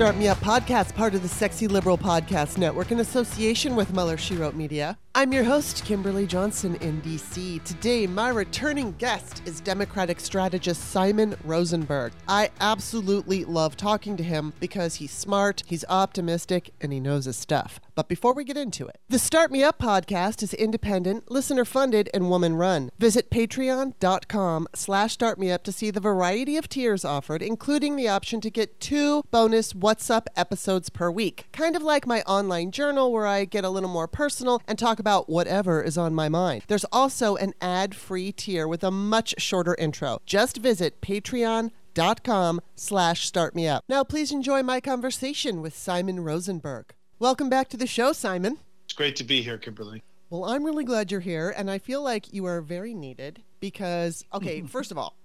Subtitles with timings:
[0.00, 4.16] Start Me Up podcast, part of the Sexy Liberal Podcast Network in association with Mueller
[4.16, 4.96] She Wrote Media.
[5.12, 7.64] I'm your host, Kimberly Johnson in DC.
[7.64, 12.12] Today, my returning guest is Democratic strategist Simon Rosenberg.
[12.28, 17.36] I absolutely love talking to him because he's smart, he's optimistic, and he knows his
[17.36, 17.80] stuff.
[17.96, 22.08] But before we get into it, the Start Me Up podcast is independent, listener funded,
[22.14, 22.90] and woman run.
[23.00, 28.48] Visit patreon.com slash startmeup to see the variety of tiers offered, including the option to
[28.48, 31.48] get two bonus What's Up episodes per week.
[31.52, 34.99] Kind of like my online journal where I get a little more personal and talk
[35.00, 36.62] about whatever is on my mind.
[36.68, 40.20] There's also an ad-free tier with a much shorter intro.
[40.26, 43.80] Just visit patreon.com slash startmeup.
[43.88, 46.94] Now please enjoy my conversation with Simon Rosenberg.
[47.18, 48.58] Welcome back to the show, Simon.
[48.84, 50.02] It's great to be here, Kimberly.
[50.30, 54.24] Well, I'm really glad you're here, and I feel like you are very needed because,
[54.32, 55.16] okay, first of all,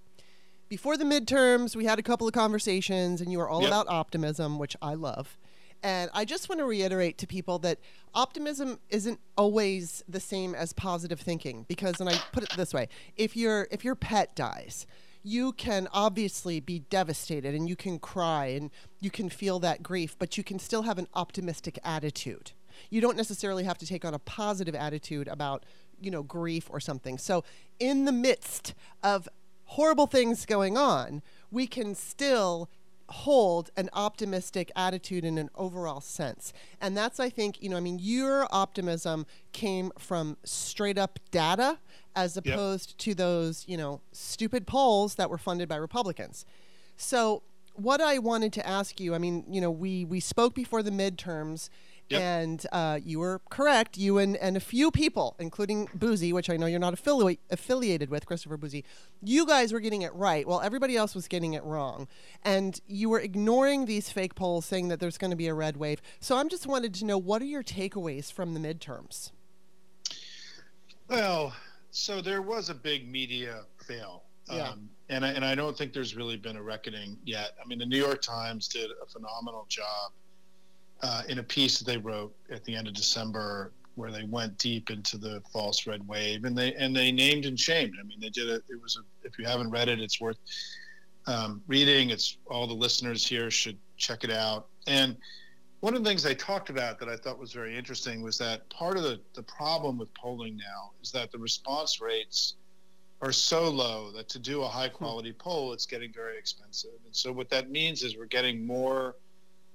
[0.68, 3.70] before the midterms, we had a couple of conversations, and you were all Yep.
[3.70, 5.38] about optimism, which I love.
[5.84, 7.80] And I just want to reiterate to people that
[8.14, 12.90] optimism isn't always the same as positive thinking because and I put it this way,
[13.16, 14.88] if your if your pet dies,
[15.26, 20.16] you can obviously be devastated and you can cry and you can feel that grief,
[20.20, 22.52] but you can still have an optimistic attitude.
[22.90, 25.66] You don't necessarily have to take on a positive attitude about,
[26.00, 27.18] you know, grief or something.
[27.18, 27.44] So,
[27.80, 29.28] in the midst of
[29.66, 32.70] horrible things going on, we can still
[33.10, 36.54] hold an optimistic attitude in an overall sense.
[36.82, 41.80] And that's, I think, you know, I mean, your optimism came from straight up data
[42.16, 42.46] as Yep.
[42.46, 46.46] opposed to those, you know, stupid polls that were funded by Republicans.
[46.98, 47.44] So,
[47.76, 50.92] what I wanted to ask you, I mean, you know, we, we spoke before the
[50.92, 51.70] midterms.
[52.10, 52.22] Yep.
[52.22, 53.98] And uh, you were correct.
[53.98, 58.12] You and, and a few people, including Bouzy, which I know you're not affili- affiliated
[58.12, 58.86] with, Christopher Bouzy,
[59.24, 62.08] you guys were getting it right while everybody else was getting it wrong.
[62.44, 65.78] And you were ignoring these fake polls saying that there's going to be a red
[65.78, 66.00] wave.
[66.20, 69.32] So I'm just wanted to know what are your takeaways from the midterms?
[71.10, 71.56] Well,
[71.90, 74.24] so there was a big media fail.
[74.52, 74.70] Yeah.
[74.70, 77.52] Um, and, I, and I don't think there's really been a reckoning yet.
[77.60, 80.12] I mean, the New York Times did a phenomenal job
[81.02, 84.58] uh, in a piece that they wrote at the end of December where they went
[84.58, 87.94] deep into the false red wave and they and they named and shamed.
[88.00, 88.64] I mean, they did it.
[88.70, 90.38] It was a, if you haven't read it, it's worth
[91.28, 92.10] um, reading.
[92.10, 94.68] It's all the listeners here should check it out.
[94.88, 95.18] And
[95.80, 98.68] one of the things they talked about that I thought was very interesting was that
[98.70, 102.56] part of the, the problem with polling now is that the response rates
[103.22, 106.92] are so low that to do a high quality poll, it's getting very expensive.
[107.06, 109.16] And so what that means is we're getting more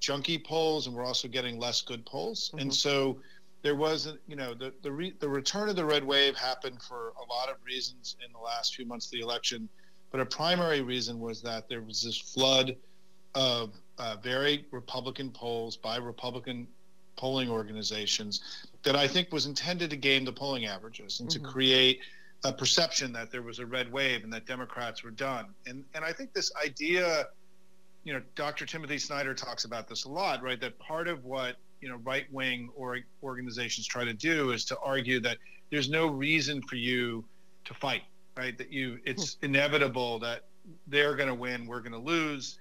[0.00, 2.50] junky polls and we're also getting less good polls.
[2.58, 2.74] And Mhm.
[2.74, 3.20] so
[3.62, 7.12] there wasn't, you know, the the, re, the return of the red wave happened for
[7.20, 9.68] a lot of reasons in the last few months of the election,
[10.10, 12.76] but a primary reason was that there was this flood
[13.34, 16.66] of uh, very Republican polls by Republican
[17.16, 18.40] polling organizations
[18.82, 21.32] that I think was intended to game the polling averages and Mhm.
[21.34, 22.00] to create
[22.44, 25.54] a perception that there was a red wave and that Democrats were done.
[25.66, 27.28] And and I think this idea,
[28.04, 28.66] you know, Dr.
[28.66, 30.60] Timothy Snyder talks about this a lot, right?
[30.60, 34.78] That part of what you know right wing or organizations try to do is to
[34.80, 35.38] argue that
[35.70, 37.24] there's no reason for you
[37.64, 38.02] to fight,
[38.36, 38.56] right?
[38.58, 40.44] That you it's inevitable that
[40.86, 42.58] they're going to win, we're going to lose,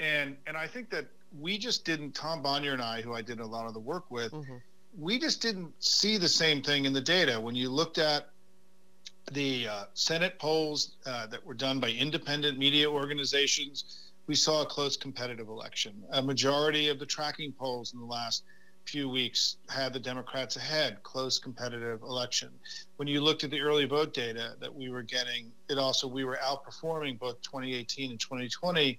[0.00, 1.06] and and I think that
[1.38, 2.12] we just didn't.
[2.14, 4.62] Tom Bonier and I, who I did a lot of the work with, Mhm.
[4.98, 7.38] we just didn't see the same thing in the data.
[7.38, 8.30] When you looked at
[9.32, 14.66] the uh, Senate polls uh, that were done by independent media organizations, we saw a
[14.66, 16.04] close competitive election.
[16.10, 18.44] A majority of the tracking polls in the last
[18.84, 22.50] few weeks had the Democrats ahead, close competitive election.
[22.96, 26.24] When you looked at the early vote data that we were getting, it also we
[26.24, 28.98] were outperforming both 2018 and 2020,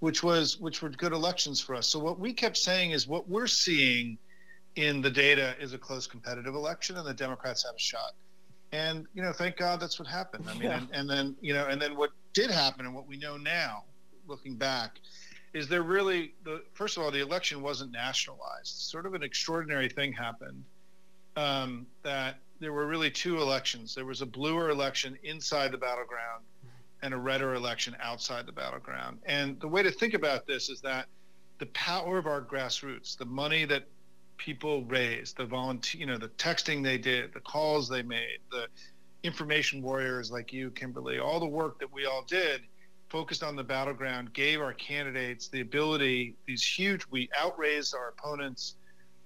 [0.00, 1.86] which was which were good elections for us.
[1.88, 4.18] So what we kept saying is what we're seeing
[4.76, 8.12] in the data is a close competitive election, and the Democrats have a shot.
[8.72, 10.46] And you know, thank God that's what happened.
[10.48, 10.78] I mean, Yeah.
[10.78, 13.84] and, and then you know, and then what did happen, and what we know now,
[14.26, 14.98] looking back,
[15.52, 18.66] is there really the first of all, the election wasn't nationalized.
[18.66, 20.64] Sort of an extraordinary thing happened
[21.36, 23.94] um, that there were really two elections.
[23.94, 26.44] There was a bluer election inside the battleground,
[27.04, 29.18] and a redder election outside the battleground.
[29.26, 31.06] And the way to think about this is that
[31.58, 33.84] the power of our grassroots, the money that
[34.38, 38.66] people raised, the volunteer, you know, the texting they did, the calls they made, the
[39.22, 42.62] information warriors like you, Kimberly, all the work that we all did
[43.14, 48.74] focused on the battleground, gave our candidates the ability, these huge, we outraised our opponents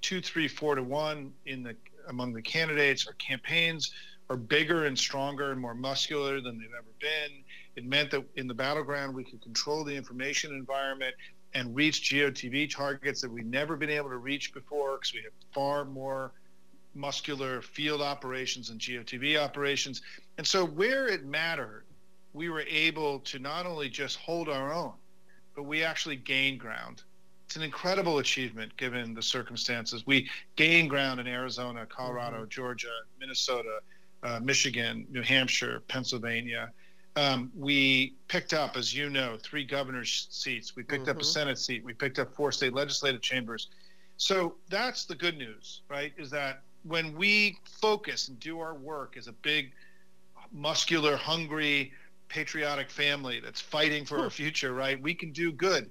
[0.02, 1.74] two, three, four to one in the
[2.08, 3.06] among the candidates.
[3.06, 3.90] Our campaigns
[4.28, 7.42] are bigger and stronger and more muscular than they've ever been.
[7.76, 11.14] It meant that in the battleground we could control the information environment
[11.54, 15.32] and reach GOTV targets that we've never been able to reach before because we have
[15.54, 16.32] far more
[16.94, 20.02] muscular field operations and GOTV operations.
[20.36, 21.84] And so, where it mattered,
[22.32, 24.92] we were able to not only just hold our own,
[25.54, 27.02] but we actually gained ground.
[27.46, 30.06] It's an incredible achievement given the circumstances.
[30.06, 32.48] We gained ground in Arizona, Colorado, mm-hmm.
[32.48, 33.80] Georgia, Minnesota,
[34.22, 36.70] uh, Michigan, New Hampshire, Pennsylvania.
[37.16, 40.76] Um, we picked up, as you know, three governor's seats.
[40.76, 41.10] We picked mm-hmm.
[41.10, 41.26] up a mm-hmm.
[41.26, 41.82] Senate seat.
[41.82, 43.68] We picked up four state legislative chambers.
[44.18, 46.12] So that's the good news, right?
[46.18, 49.72] Is that when we focus and do our work as a big,
[50.52, 51.92] muscular, hungry,
[52.28, 55.00] patriotic family that's fighting for our future, right?
[55.00, 55.90] We can do good.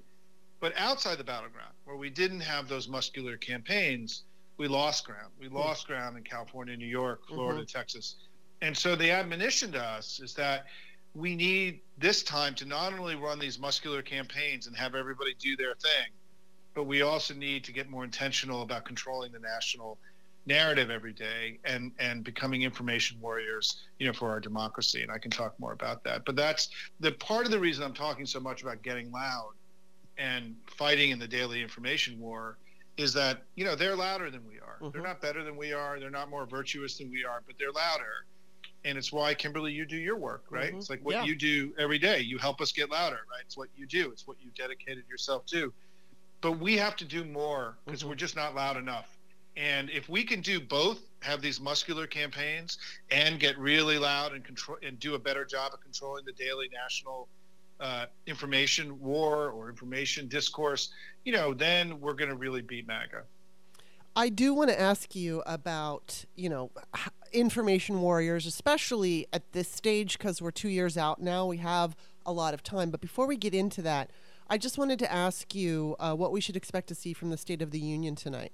[0.60, 4.24] But outside the battleground, where we didn't have those muscular campaigns,
[4.56, 5.32] we lost ground.
[5.38, 7.78] We lost ground in California, New York, Florida, mm-hmm.
[7.78, 8.16] Texas.
[8.60, 10.66] And so the admonition to us is that
[11.14, 15.56] we need this time to not only run these muscular campaigns and have everybody do
[15.56, 16.12] their thing,
[16.74, 19.98] but we also need to get more intentional about controlling the national
[20.48, 25.02] narrative every day and and becoming information warriors you know for our democracy.
[25.02, 26.24] And i can talk more about that.
[26.24, 29.52] But that's the part of the reason i'm talking so much about getting loud
[30.16, 32.56] and fighting in the daily information war
[32.96, 34.78] is that you know they're louder than we are.
[34.80, 34.90] Mm-hmm.
[34.90, 36.00] they're not better than we are.
[36.00, 38.24] They're not more virtuous than we are but they're louder.
[38.84, 40.70] And it's why kimberly you do your work right?
[40.70, 40.78] Mm-hmm.
[40.78, 41.24] it's like what yeah.
[41.24, 42.20] you do every day.
[42.20, 43.42] You help us get louder right?
[43.44, 44.10] It's what you do.
[44.10, 45.72] It's what you dedicated yourself to.
[46.40, 48.10] But we have to do more because mm-hmm.
[48.10, 49.17] we're just not loud enough
[49.58, 52.78] and if we can do both, have these muscular campaigns
[53.10, 56.70] and get really loud and control and do a better job of controlling the daily
[56.72, 57.28] national
[57.80, 60.90] uh, information war or information discourse,
[61.24, 63.22] you know, then we're going to really beat MAGA.
[64.14, 66.70] I do want to ask you about, you know,
[67.32, 71.46] information warriors, especially at this stage, because we're two years out now.
[71.46, 72.90] We have a lot of time.
[72.90, 74.10] But before we get into that,
[74.48, 77.36] I just wanted to ask you uh, what we should expect to see from the
[77.36, 78.52] State of the Union tonight.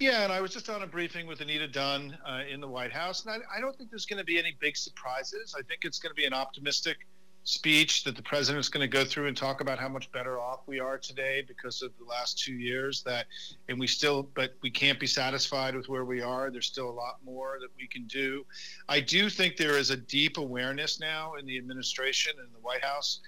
[0.00, 2.92] Yeah, and I was just on a briefing with Anita Dunn uh, in the White
[2.92, 5.54] House, and I, I don't think there's going to be any big surprises.
[5.56, 6.98] I think it's going to be an optimistic
[7.44, 10.60] speech that the president's going to go through and talk about how much better off
[10.66, 13.26] we are today because of the last two years that
[13.68, 16.90] and we still but we can't be satisfied with where we are there's still a
[16.90, 18.46] lot more that we can do
[18.88, 22.82] i do think there is a deep awareness now in the administration and the white
[22.82, 23.20] house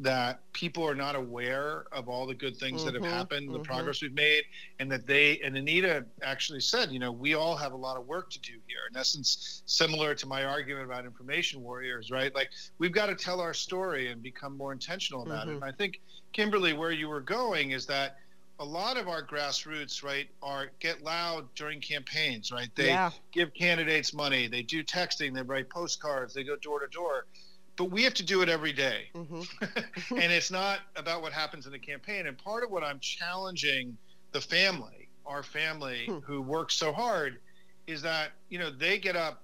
[0.00, 3.48] that people are not aware of all the good things mm-hmm, that have mm-hmm, happened,
[3.48, 3.58] mm-hmm.
[3.58, 4.42] the progress we've made,
[4.80, 8.06] and that they and Anita actually said, you know, we all have a lot of
[8.06, 8.78] work to do here.
[8.90, 12.34] In essence, similar to my argument about information warriors, right?
[12.34, 15.50] Like we've got to tell our story and become more intentional about mm-hmm.
[15.50, 15.54] it.
[15.56, 16.00] And I think
[16.32, 18.16] Kimberly, where you were going is that
[18.60, 22.70] a lot of our grassroots, right, are get loud during campaigns, right?
[22.74, 23.10] They yeah.
[23.32, 27.26] give candidates money, they do texting, they write postcards, they go door to door
[27.76, 29.08] but we have to do it every day.
[29.14, 29.42] Mm-hmm.
[30.16, 32.26] and it's not about what happens in the campaign.
[32.26, 33.96] And part of what I'm challenging
[34.32, 36.18] the family, our family hmm.
[36.18, 37.38] who works so hard,
[37.86, 39.42] is that, you know, they get up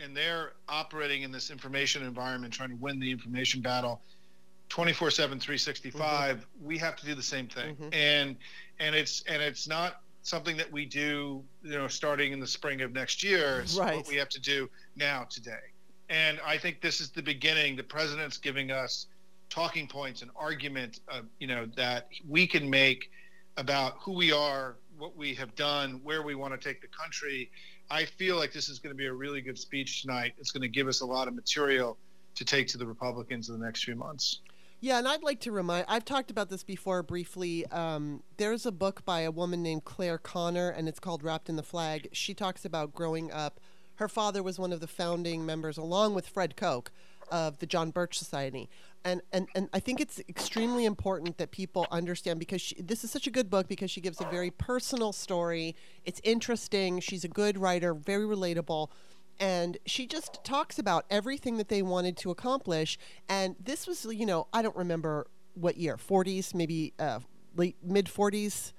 [0.00, 4.00] and they're operating in this information environment, trying to win the information battle
[4.68, 6.36] 24 7, 365.
[6.36, 6.66] Mm-hmm.
[6.66, 7.74] We have to do the same thing.
[7.74, 7.88] Mm-hmm.
[7.92, 8.36] And,
[8.80, 12.80] and it's, and it's not something that we do, you know, starting in the spring
[12.80, 13.60] of next year.
[13.60, 13.96] It's right.
[13.96, 15.71] what we have to do now, today.
[16.12, 17.74] And I think this is the beginning.
[17.74, 19.06] The president's giving us
[19.48, 23.10] talking points and argument, uh, you know, that we can make
[23.56, 27.50] about who we are, what we have done, where we want to take the country.
[27.90, 30.34] I feel like this is going to be a really good speech tonight.
[30.38, 31.96] It's going to give us a lot of material
[32.34, 34.40] to take to the Republicans in the next few months.
[34.80, 37.64] Yeah, and I'd like to remind I've talked about this before briefly.
[37.68, 41.56] Um, there's a book by a woman named Claire Conner, and it's called Wrapped in
[41.56, 42.08] the Flag.
[42.12, 43.60] She talks about growing up
[43.96, 46.90] her father was one of the founding members, along with Fred Koch,
[47.30, 48.68] of the John Birch Society.
[49.04, 53.10] And, and, and I think it's extremely important that people understand because she, this is
[53.10, 55.74] such a good book because she gives a very personal story.
[56.04, 57.00] It's interesting.
[57.00, 58.88] She's a good writer, very relatable.
[59.40, 62.98] And she just talks about everything that they wanted to accomplish.
[63.28, 67.20] And this was, you know, I don't remember what year, 40s, maybe uh,
[67.56, 68.72] late mid 40s.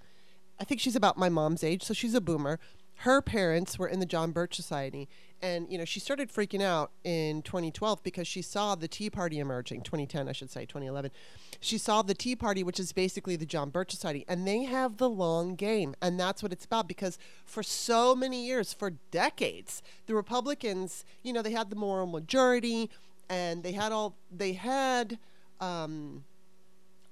[0.60, 2.60] I think she's about my mom's age, so she's a boomer
[3.04, 5.10] her parents were in the John Birch Society.
[5.42, 9.40] And, you know, she started freaking out in 2012 because she saw the Tea Party
[9.40, 11.12] emerging, 2010, I should say, 2011.
[11.60, 14.98] She saw the Tea Party, which is basically the John Birch Society, and they have
[14.98, 15.96] the long game.
[16.02, 21.34] And that's what it's about because for so many years, for decades, the Republicans, you
[21.34, 22.90] know, they had the moral majority
[23.30, 25.20] and they had all, they had,
[25.60, 26.24] um,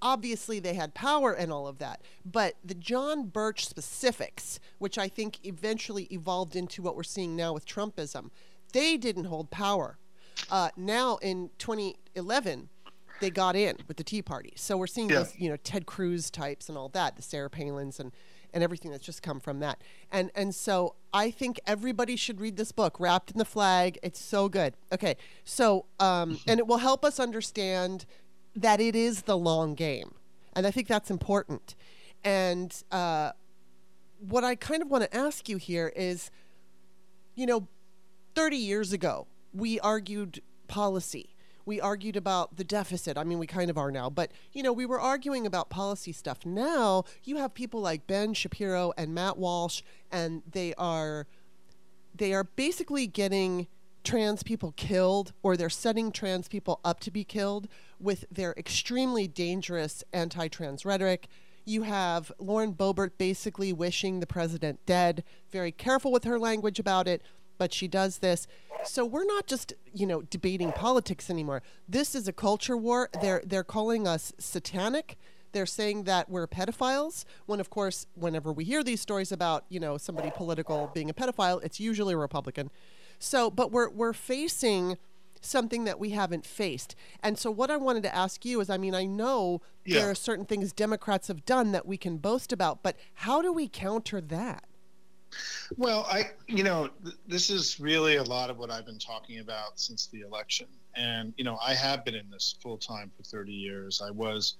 [0.01, 2.01] obviously they had power and all of that.
[2.25, 7.53] But the John Birch specifics, which I think eventually evolved into what we're seeing now
[7.53, 8.29] with Trumpism,
[8.73, 9.97] they didn't hold power.
[10.49, 12.69] Uh, now in 2011,
[13.19, 14.53] they got in with the Tea Party.
[14.55, 15.19] So we're seeing yeah.
[15.19, 18.11] those, you know, Ted Cruz types and all that, the Sarah Palins and
[18.53, 19.81] and everything that's just come from that.
[20.11, 23.97] And and so I think everybody should read this book, Wrapped in the Flag.
[24.03, 24.73] It's so good.
[24.91, 28.05] Okay, so um, and it will help us understand
[28.55, 30.13] that it is the long game,
[30.53, 31.75] and I think that's important.
[32.23, 33.31] And uh,
[34.19, 36.29] what I kind of want to ask you here is,
[37.35, 37.67] you know,
[38.35, 43.17] 30 years ago we argued policy we argued about the deficit.
[43.17, 46.11] I mean, we kind of are now, but you know, we were arguing about policy
[46.11, 46.45] stuff.
[46.45, 49.81] Now you have people like Ben Shapiro and Matt Walsh,
[50.11, 51.27] and they are
[52.15, 53.67] they are basically getting
[54.03, 57.67] trans people killed or they're setting trans people up to be killed
[57.99, 61.27] with their extremely dangerous anti-trans rhetoric.
[61.65, 67.07] You have Lauren Boebert basically wishing the president dead, very careful with her language about
[67.07, 67.21] it
[67.61, 68.47] but she does this.
[68.83, 71.61] So we're not just, you know, debating politics anymore.
[71.87, 73.07] This is a culture war.
[73.21, 75.15] They're they're calling us satanic.
[75.51, 77.23] They're saying that we're pedophiles.
[77.45, 81.13] When of course, whenever we hear these stories about, you know, somebody political being a
[81.13, 82.71] pedophile, it's usually a Republican.
[83.21, 84.97] So, but we're we're facing
[85.41, 86.95] something that we haven't faced.
[87.23, 89.99] And so what I wanted to ask you is I mean, I know yeah.
[89.99, 93.51] there are certain things Democrats have done that we can boast about, but how do
[93.51, 94.65] we counter that?
[95.77, 99.39] Well, I, you know, th- this is really a lot of what I've been talking
[99.39, 100.67] about since the election.
[100.95, 104.01] And, you know, I have been in this full time for 30 years.
[104.05, 104.55] I was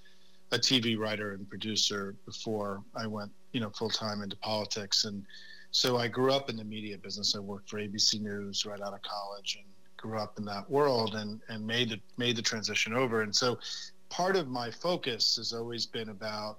[0.50, 5.04] a TV writer and producer before I went, you know, full time into politics.
[5.04, 5.24] And
[5.72, 7.34] so I grew up in the media business.
[7.34, 11.14] I worked for ABC News right out of college and grew up in that world
[11.14, 13.22] and, and made the, made the transition over.
[13.22, 13.58] And so
[14.10, 16.58] part of my focus has always been about,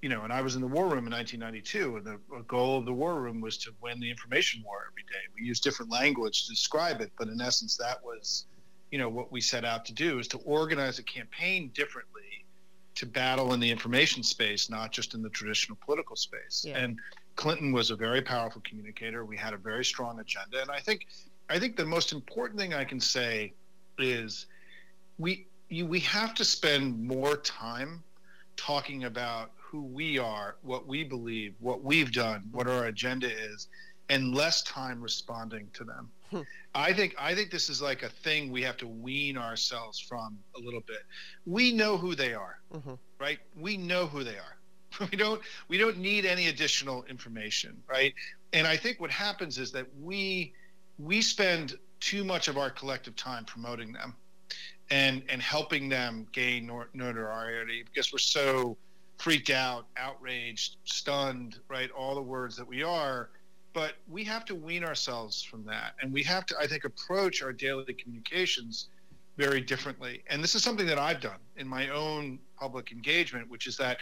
[0.00, 2.86] you know, and I was in the war room in 1992, and the goal of
[2.86, 5.20] the war room was to win the information war every day.
[5.38, 8.46] We used different language to describe it, but in essence, that was,
[8.90, 12.46] you know, what we set out to do is to organize a campaign differently
[12.94, 16.64] to battle in the information space, not just in the traditional political space.
[16.66, 16.78] Yeah.
[16.78, 16.98] And
[17.36, 19.24] Clinton was a very powerful communicator.
[19.24, 21.06] We had a very strong agenda, and I think,
[21.48, 23.52] I think the most important thing I can say
[23.98, 24.46] is,
[25.18, 28.02] we you, we have to spend more time
[28.56, 33.68] talking about who we are, what we believe, what we've done, what our agenda is,
[34.08, 36.08] and less time responding to them.
[36.30, 36.42] Hmm.
[36.74, 40.38] I think I think this is like a thing we have to wean ourselves from
[40.56, 41.02] a little bit.
[41.44, 42.94] We know who they are, mm-hmm.
[43.18, 43.38] right?
[43.56, 44.55] We know who they are.
[45.10, 48.14] We don't we don't need any additional information, right?
[48.52, 50.52] And I think what happens is that we
[50.98, 54.14] we spend too much of our collective time promoting them
[54.90, 58.76] and and helping them gain notoriety because we're so
[59.18, 61.90] freaked out, outraged, stunned, right?
[61.90, 63.30] All the words that we are.
[63.72, 65.94] But we have to wean ourselves from that.
[66.00, 68.88] And we have to, I think, approach our daily communications
[69.36, 70.22] very differently.
[70.28, 73.98] And this is something that I've done in my own public engagement, which is that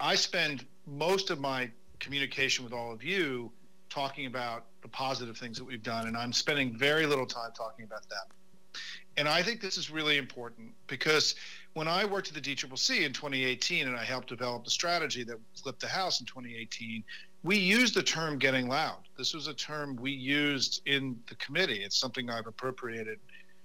[0.00, 3.50] I spend most of my communication with all of you
[3.90, 6.06] talking about the positive things that we've done.
[6.06, 8.80] And I'm spending very little time talking about that.
[9.16, 11.34] And I think this is really important because
[11.74, 15.38] when I worked at the DCCC in 2018 and I helped develop the strategy that
[15.60, 17.02] flipped the House in 2018,
[17.42, 18.98] we used the term getting loud.
[19.16, 21.82] This was a term we used in the committee.
[21.82, 23.18] It's something I've appropriated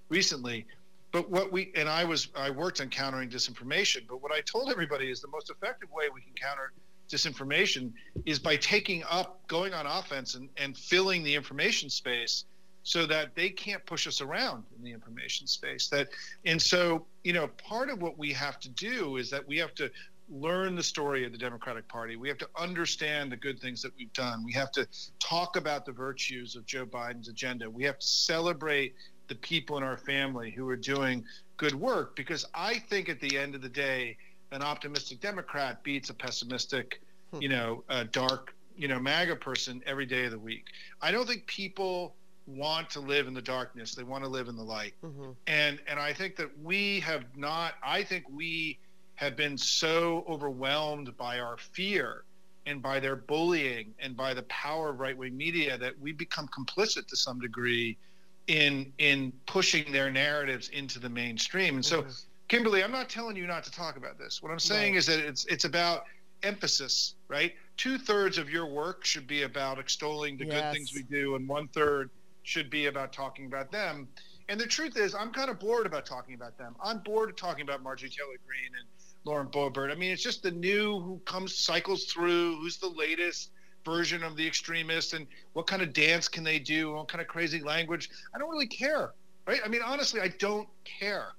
[0.10, 0.66] recently.
[1.14, 4.02] But what we and I was I worked on countering disinformation.
[4.10, 6.74] But what I told everybody is the most effective way we can counter
[7.08, 7.94] disinformation
[8.26, 12.46] is by taking up, going on offense and, and filling the information space
[12.82, 15.88] so that they can't push us around in the information space.
[15.88, 16.10] That
[16.46, 19.76] and so you know part of what we have to do is that we have
[19.76, 19.92] to
[20.30, 22.16] learn the story of the democratic party.
[22.16, 24.44] We have to understand the good things that we've done.
[24.44, 24.88] We have to
[25.20, 27.70] talk about the virtues of joe biden's agenda.
[27.70, 28.96] We have to celebrate
[29.28, 31.24] the people in our family who are doing
[31.58, 34.18] good work because i think at the end of the day
[34.52, 37.02] an optimistic democrat beats a pessimistic
[37.32, 37.42] hmm.
[37.42, 40.66] you know a dark you know maga person every day of the week
[41.02, 42.14] i don't think people
[42.46, 45.32] want to live in the darkness they want to live in the light mm-hmm.
[45.48, 48.78] and and i think that we have not i think we
[49.16, 52.24] have been so overwhelmed by our fear
[52.66, 57.08] and by their bullying and by the power of right-wing media that we become complicit
[57.08, 57.98] to some degree
[58.48, 62.12] in in pushing their narratives into the mainstream and so mm-hmm.
[62.48, 65.20] kimberly i'm not telling you not to talk about this what i'm saying is that
[65.20, 66.04] it's it's about
[66.44, 70.62] emphasis right two-thirds of your work should be about extolling the yes.
[70.62, 72.10] good things we do and one-third
[72.44, 74.08] should be about talking about them.
[74.50, 76.76] And the truth is, I'm kind of bored about talking about them.
[76.84, 78.88] I'm bored of talking about Marjorie Taylor Greene and
[79.24, 79.92] Lauren Boebert.
[79.92, 83.52] I mean, it's just the new who comes cycles through, who's the latest
[83.86, 87.28] version of the extremist, and what kind of dance can they do, what kind of
[87.28, 88.10] crazy language.
[88.34, 89.12] I don't really care,
[89.48, 89.60] right?
[89.64, 91.30] I mean, honestly, I don't care.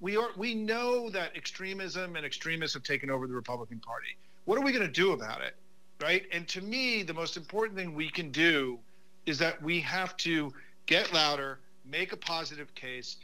[0.00, 4.16] we are we know that extremism and extremists have taken over the Republican Party.
[4.44, 5.54] What are we going to do about it?
[6.02, 6.24] Right?
[6.32, 8.78] And to me, the most important thing we can do
[9.26, 10.52] is that we have to
[10.86, 13.18] get louder, make a positive case.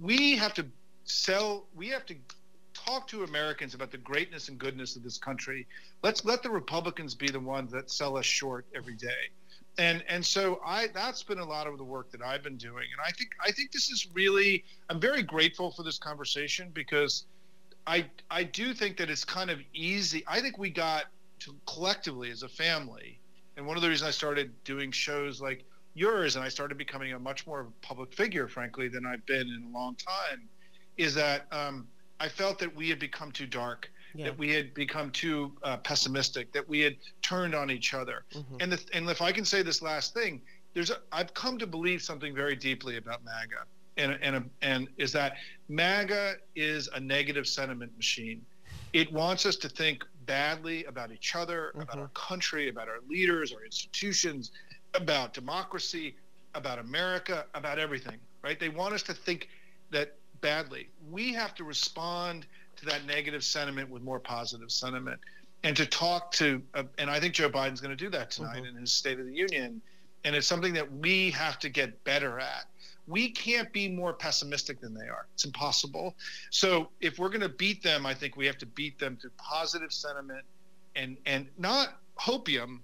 [0.00, 0.66] We have to
[1.04, 2.16] sell we have to
[2.84, 5.66] talk to Americans about the greatness and goodness of this country.
[6.02, 9.30] Let's let the Republicans be the ones that sell us short every day.
[9.78, 12.86] And and so I that's been a lot of the work that I've been doing.
[12.92, 17.24] And I think I think this is really I'm very grateful for this conversation because
[17.86, 20.22] I I do think that it's kind of easy.
[20.28, 21.06] I think we got
[21.40, 23.18] to collectively as a family,
[23.56, 25.64] and one of the reasons I started doing shows like
[25.94, 29.70] yours and I started becoming a much more public figure, frankly, than I've been in
[29.70, 30.48] a long time,
[30.96, 31.86] is that um,
[32.24, 34.24] I felt that we had become too dark, yeah.
[34.24, 38.24] that we had become too uh, pessimistic, that we had turned on each other.
[38.32, 38.56] Mm-hmm.
[38.60, 40.40] And the, and if I can say this last thing,
[40.72, 43.64] there's a, I've come to believe something very deeply about MAGA,
[43.98, 45.34] and and and is that
[45.68, 48.40] MAGA is a negative sentiment machine.
[48.94, 51.82] It wants us to think badly about each other, mm-hmm.
[51.82, 54.50] about our country, about our leaders, our institutions,
[54.94, 56.16] about democracy,
[56.54, 58.16] about America, about everything.
[58.42, 58.58] Right?
[58.58, 59.48] They want us to think
[59.90, 60.90] that badly.
[61.10, 62.44] We have to respond
[62.76, 65.18] to that negative sentiment with more positive sentiment
[65.62, 68.58] and to talk to, uh, and I think Joe Biden's going to do that tonight
[68.58, 68.76] mm-hmm.
[68.76, 69.80] in his State of the Union.
[70.22, 72.66] And it's something that we have to get better at.
[73.06, 75.26] We can't be more pessimistic than they are.
[75.32, 76.14] It's impossible.
[76.50, 79.30] So if we're going to beat them, I think we have to beat them through
[79.38, 80.44] positive sentiment
[80.94, 82.80] and and not hopium,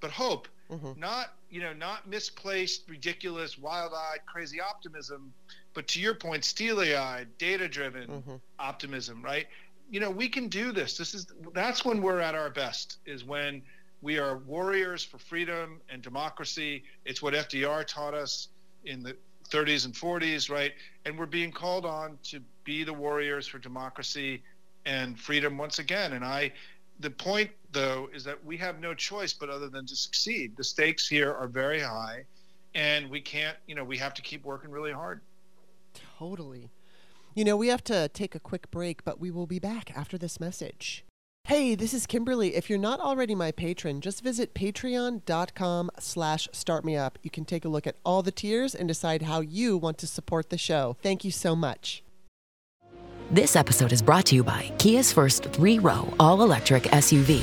[0.00, 0.48] but hope.
[0.70, 1.00] Mm-hmm.
[1.00, 5.32] Not you know not misplaced, ridiculous, wild-eyed, crazy optimism,
[5.74, 8.34] but to your point, steely-eyed, data-driven mm-hmm.
[8.58, 9.46] optimism, right?
[9.90, 10.96] You know, we can do this.
[10.96, 12.98] This is that's when we're at our best.
[13.06, 13.62] Is when
[14.02, 16.84] we are warriors for freedom and democracy.
[17.04, 18.48] It's what FDR taught us
[18.84, 19.16] in the
[19.50, 20.72] 30s and 40s, right?
[21.04, 24.42] And we're being called on to be the warriors for democracy
[24.86, 26.12] and freedom once again.
[26.14, 26.52] And I,
[27.00, 30.56] the point though, is that we have no choice but other than to succeed.
[30.56, 32.24] The stakes here are very high,
[32.74, 35.20] and we can't, you know, we have to keep working really hard.
[36.18, 36.70] Totally.
[37.34, 40.18] You know, we have to take a quick break, but we will be back after
[40.18, 41.04] this message.
[41.44, 42.54] Hey, this is Kimberly.
[42.54, 47.12] If you're not already my patron, just visit patreon.com slash startmeup.
[47.22, 50.06] You can take a look at all the tiers and decide how you want to
[50.06, 50.96] support the show.
[51.02, 52.02] Thank you so much.
[53.30, 57.42] This episode is brought to you by Kia's first three-row all-electric SUV,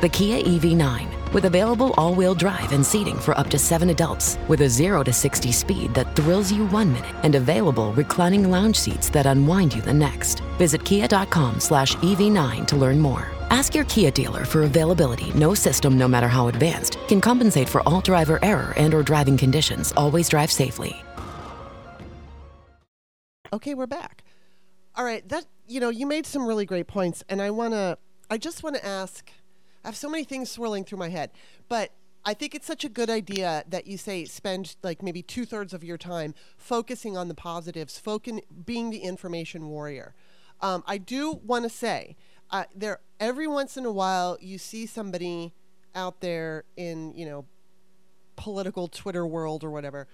[0.00, 4.62] the Kia EV9 with available all-wheel drive and seating for up to seven adults, with
[4.62, 9.10] a 0 to 60 speed that thrills you one minute, and available reclining lounge seats
[9.10, 10.40] that unwind you the next.
[10.58, 13.28] Visit kia.com slash EV9 to learn more.
[13.50, 15.32] Ask your Kia dealer for availability.
[15.32, 19.36] No system, no matter how advanced, can compensate for all driver error and or driving
[19.36, 19.92] conditions.
[19.96, 21.02] Always drive safely.
[23.52, 24.24] Okay, we're back.
[24.94, 27.96] All right, that you know, you made some really great points and I want to
[28.30, 29.30] I just want to ask
[29.88, 31.30] I have so many things swirling through my head,
[31.66, 35.46] but I think it's such a good idea that you say spend like maybe two
[35.46, 40.14] thirds of your time focusing on the positives, focusing being the information warrior.
[40.60, 42.16] Um, I do want to say
[42.50, 45.54] uh, there every once in a while you see somebody
[45.94, 47.46] out there in you know
[48.36, 50.06] political Twitter world or whatever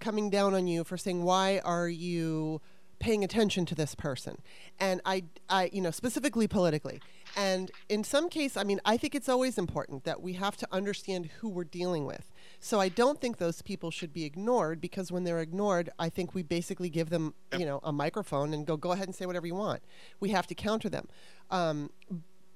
[0.00, 2.62] coming down on you for saying why are you
[3.04, 4.34] paying attention to this person
[4.80, 7.00] and I I you know specifically politically
[7.36, 10.68] and in some case, I mean, I think it's always important that we have to
[10.70, 12.32] understand who we're dealing with.
[12.60, 16.34] So I don't think those people should be ignored because when they're ignored, I think
[16.34, 19.46] we basically give them, you know, a microphone and go, go ahead and say whatever
[19.46, 19.82] you want.
[20.20, 21.08] We have to counter them.
[21.50, 21.90] Um,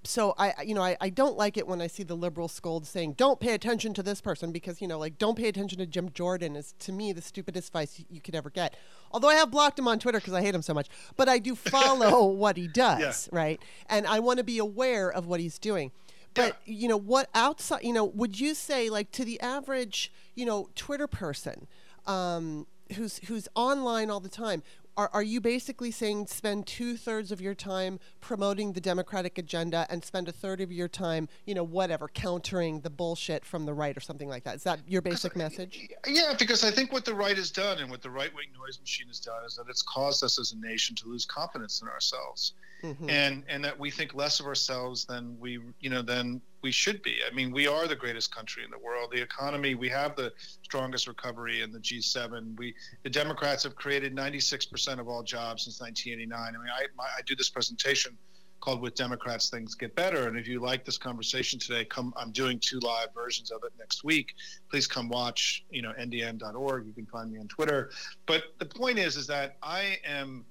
[0.04, 2.86] so I, you know, I, I don't like it when I see the liberal scold
[2.86, 5.86] saying, "Don't pay attention to this person," because you know, like, "Don't pay attention to
[5.86, 8.76] Jim Jordan" is to me the stupidest advice you could ever get.
[9.12, 11.38] Although I have blocked him on Twitter because I hate him so much, but I
[11.38, 13.38] do follow what he does, yeah.
[13.38, 13.60] right?
[13.88, 15.92] And I want to be aware of what he's doing.
[16.34, 16.74] But yeah.
[16.74, 20.68] you know, what outside, you know, would you say like to the average, you know,
[20.74, 21.66] Twitter person?
[22.06, 24.62] Um, who's who's online all the time
[24.98, 29.86] are, are you basically saying spend two thirds of your time promoting the Democratic agenda
[29.88, 33.72] and spend a third of your time, you know, whatever, countering the bullshit from the
[33.72, 34.56] right or something like that?
[34.56, 35.88] Is that your basic message?
[36.04, 38.80] Yeah, because I think what the right has done and what the right wing noise
[38.80, 41.86] machine has done is that it's caused us as a nation to lose confidence in
[41.86, 42.54] ourselves.
[42.82, 43.08] Mm-hmm.
[43.10, 47.02] And and that we think less of ourselves than we you know than we should
[47.02, 47.16] be.
[47.28, 49.10] I mean, we are the greatest country in the world.
[49.12, 52.56] The economy, we have the strongest recovery in the G7.
[52.58, 56.38] We, the Democrats have created 96% of all jobs since 1989.
[56.38, 58.16] I mean, I, my, I do this presentation
[58.60, 62.12] called "With Democrats, Things Get Better," and if you like this conversation today, come.
[62.16, 64.34] I'm doing two live versions of it next week.
[64.68, 65.64] Please come watch.
[65.70, 66.86] You know, ndn.org.
[66.86, 67.90] You can find me on Twitter.
[68.26, 70.44] But the point is, is that I am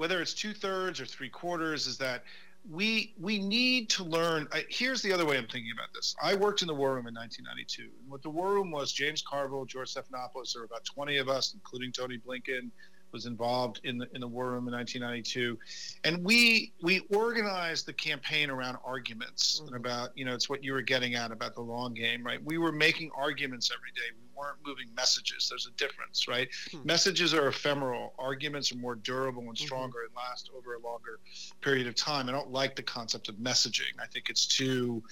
[0.00, 2.24] whether it's two thirds or three quarters, is that
[2.68, 4.48] we we need to learn.
[4.52, 6.14] I, here's the other way I'm thinking about this.
[6.22, 9.22] I worked in the War Room in 1992, and what the War Room was, James
[9.22, 12.70] Carville, George Stephanopoulos, there were about 20 of us, including Tony Blinken,
[13.12, 15.58] was involved in the in the war room in 1992,
[16.04, 19.68] and we we organized the campaign around arguments mm-hmm.
[19.68, 22.42] and about you know it's what you were getting at about the long game, right?
[22.44, 24.16] We were making arguments every day.
[24.16, 25.48] We weren't moving messages.
[25.48, 26.48] There's a difference, right?
[26.70, 26.86] Mm-hmm.
[26.86, 28.14] Messages are ephemeral.
[28.18, 29.66] Arguments are more durable and mm-hmm.
[29.66, 30.16] stronger mm-hmm.
[30.16, 31.20] and last over a longer
[31.60, 32.28] period of time.
[32.28, 33.92] I don't like the concept of messaging.
[34.00, 35.02] I think it's too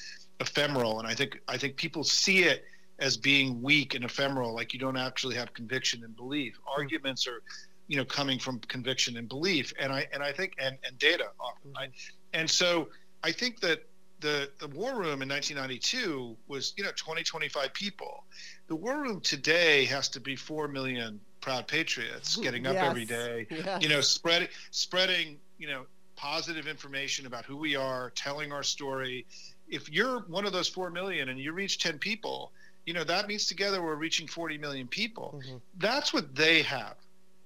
[0.41, 2.65] ephemeral, and I think I think people see it
[2.99, 6.57] as being weak and ephemeral, like you don't actually have conviction and belief.
[6.65, 6.81] Hmm.
[6.81, 7.43] Arguments are
[7.89, 11.25] you know coming from conviction and belief and i and i think and and data
[11.41, 11.91] often right?
[12.35, 12.89] and so
[13.25, 13.88] i think that
[14.21, 18.25] the the war room in 1992 was you know 20 25 people
[18.67, 22.91] the war room today has to be 4 million proud patriots getting up yes.
[22.91, 23.83] every day yes.
[23.83, 25.85] you know spreading spreading you know
[26.17, 29.25] positive information about who we are telling our story
[29.69, 32.53] if you're one of those 4 million and you reach 10 people
[32.87, 35.57] you know that means together we're reaching 40 million people mm-hmm.
[35.79, 36.97] that's what they have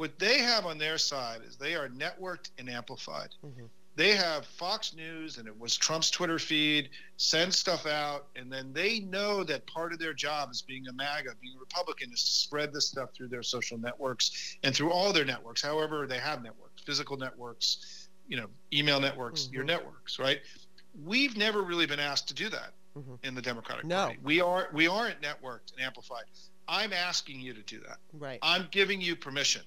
[0.02, 3.28] what they have on their side is they are networked and amplified.
[3.46, 3.66] Mm-hmm.
[3.94, 8.72] They have Fox News and it was Trump's Twitter feed, send stuff out, and then
[8.72, 12.24] they know that part of their job as being a MAGA, being a Republican, is
[12.24, 16.18] to spread this stuff through their social networks and through all their networks, however they
[16.18, 19.56] have networks, physical networks, you know, email networks, mm-hmm.
[19.56, 20.40] your networks, right?
[21.04, 23.14] We've never really been asked to do that mm-hmm.
[23.22, 24.06] in the Democratic no.
[24.06, 24.18] Party.
[24.22, 26.24] We are we aren't networked and amplified.
[26.68, 27.98] I'm asking you to do that.
[28.12, 28.38] Right.
[28.42, 29.62] I'm giving you permission.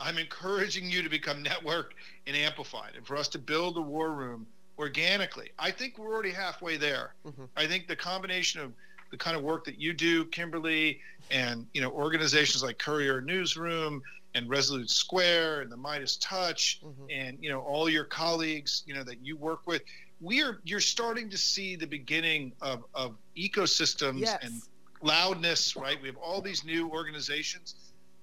[0.00, 1.92] I'm encouraging you to become networked
[2.26, 4.46] and amplified and for us to build a war room
[4.78, 5.50] organically.
[5.58, 7.14] I think we're already halfway there.
[7.26, 7.44] Mm-hmm.
[7.56, 8.72] I think the combination of
[9.10, 14.02] the kind of work that you do, Kimberly, and you know organizations like Courier Newsroom
[14.34, 17.06] and Resolute Square and the Midas Touch mm-hmm.
[17.10, 19.82] and you know all your colleagues, you know that you work with,
[20.20, 24.38] we are you're starting to see the beginning of, of ecosystems yes.
[24.42, 24.62] and
[25.02, 26.00] loudness, right?
[26.00, 27.74] We have all these new organizations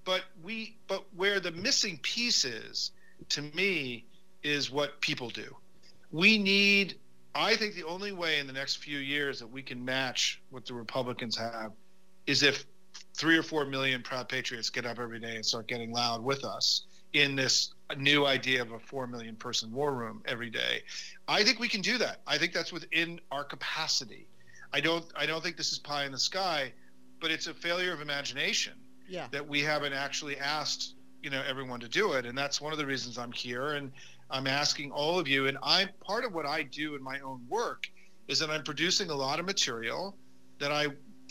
[0.05, 2.91] but we but where the missing piece is
[3.29, 4.05] to me
[4.43, 5.55] is what people do.
[6.11, 6.95] We need
[7.33, 10.65] i think the only way in the next few years that we can match what
[10.65, 11.73] the republicans have
[12.25, 12.65] is if
[13.13, 16.45] three or four million proud patriots get up every day and start getting loud with
[16.45, 20.81] us in this new idea of a four million person war room every day.
[21.27, 22.21] I think we can do that.
[22.27, 24.27] I think that's within our capacity.
[24.73, 26.73] I don't i don't think this is pie in the sky
[27.21, 28.73] but it's a failure of imagination
[29.07, 29.27] yeah.
[29.31, 32.77] that we haven't actually asked you know everyone to do it and that's one of
[32.77, 33.91] the reasons i'm here and
[34.29, 37.41] i'm asking all of you and i'm part of what i do in my own
[37.49, 37.87] work
[38.27, 40.15] is that i'm producing a lot of material
[40.59, 40.87] that i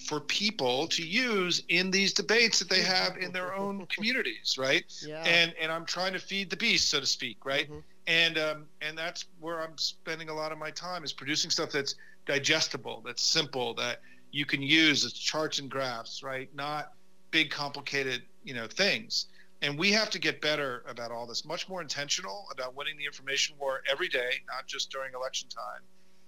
[0.09, 4.85] for people to use in these debates that they have in their own communities right
[5.07, 5.23] yeah.
[5.25, 7.79] and and i'm trying to feed the beast so to speak right mm-hmm.
[8.09, 11.71] and um and that's where i'm spending a lot of my time is producing stuff
[11.71, 11.95] that's
[12.27, 14.01] digestible that's simple that
[14.33, 16.93] you can use as charts and graphs right not
[17.35, 19.27] big complicated you know things.
[19.61, 23.05] And we have to get better about all this much more intentional about winning the
[23.05, 25.83] information war every day not just during election time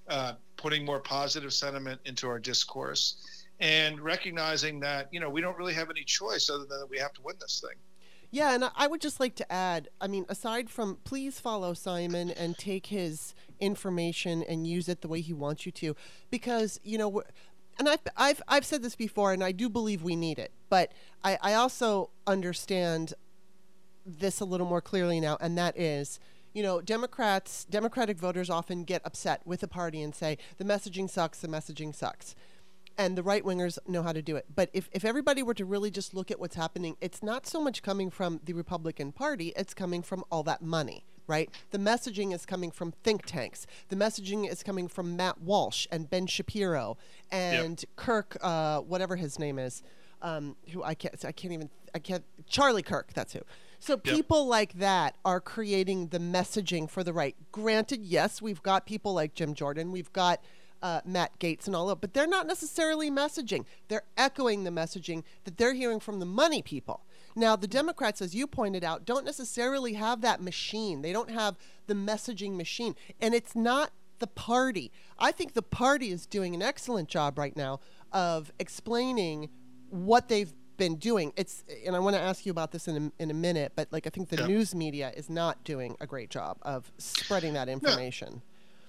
[0.08, 5.56] uh, putting more positive sentiment into our discourse and recognizing that you know we don't
[5.56, 7.78] really have any choice other than that we have to win this thing.
[8.32, 12.30] Yeah, and I would just like to add I mean, aside from please follow Simon
[12.30, 15.94] and take his information and use it the way he wants you to,
[16.30, 17.22] because, you know,
[17.78, 20.92] and I've, I've, I've said this before, and I do believe we need it, but
[21.22, 23.14] I, I also understand
[24.04, 26.20] this a little more clearly now, and that is,
[26.54, 31.10] you know, Democrats, Democratic voters often get upset with a party and say, the messaging
[31.10, 32.34] sucks, the messaging sucks.
[32.98, 34.46] And the right wingers know how to do it.
[34.54, 37.60] But if, if everybody were to really just look at what's happening, it's not so
[37.60, 41.50] much coming from the Republican Party, it's coming from all that money right?
[41.70, 43.66] The messaging is coming from think tanks.
[43.88, 46.96] The messaging is coming from Matt Walsh and Ben Shapiro
[47.30, 47.96] and yep.
[47.96, 49.82] Kirk, uh, whatever his name is,
[50.22, 53.40] um, who I can't, I can't even, I can't, Charlie Kirk, that's who.
[53.78, 54.50] So people yep.
[54.50, 57.36] like that are creating the messaging for the right.
[57.52, 60.40] Granted, yes, we've got people like Jim Jordan, we've got
[60.82, 63.64] uh, Matt Gaetz and all of, but they're not necessarily messaging.
[63.88, 67.02] They're echoing the messaging that they're hearing from the money people.
[67.36, 71.02] Now, the Democrats, as you pointed out, don't necessarily have that machine.
[71.02, 72.96] They don't have the messaging machine.
[73.20, 74.90] And it's not the party.
[75.18, 79.50] I think the party is doing an excellent job right now of explaining
[79.90, 81.32] what they've been doing.
[81.36, 83.88] It's and I want to ask you about this in a, in a minute, but
[83.92, 84.46] like I think the yeah.
[84.46, 88.28] news media is not doing a great job of spreading that information.
[88.34, 88.42] No,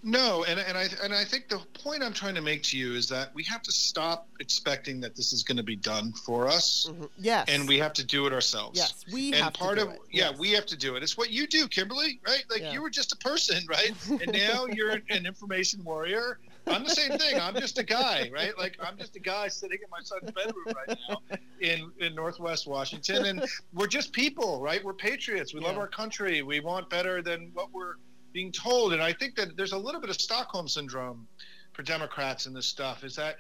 [0.04, 3.08] and and I and I think the point I'm trying to make to you is
[3.10, 6.88] that we have to stop expecting that this is going to be done for us.
[6.90, 7.10] Mhm.
[7.18, 7.46] Yes.
[7.50, 8.78] And we have to do it ourselves.
[8.78, 10.02] Yes, we and have part to do of it.
[10.12, 10.40] yeah, Yes.
[10.40, 11.04] we have to do it.
[11.04, 12.44] It's what you do, Kimberly, right?
[12.50, 12.74] Like Yeah.
[12.74, 13.92] you were just a person, right?
[14.10, 16.40] And now you're an information warrior.
[16.68, 17.40] I'm the same thing.
[17.40, 18.58] I'm just a guy, right?
[18.58, 21.22] Like I'm just a guy sitting in my son's bedroom right now
[21.62, 24.84] in in Northwest Washington, and we're just people, right?
[24.84, 25.54] We're patriots.
[25.54, 26.42] We love our country.
[26.42, 27.94] We want better than what we're
[28.38, 28.94] being told.
[28.94, 31.28] And I think that there's a little bit of Stockholm syndrome
[31.74, 33.04] for Democrats in this stuff.
[33.04, 33.38] Is that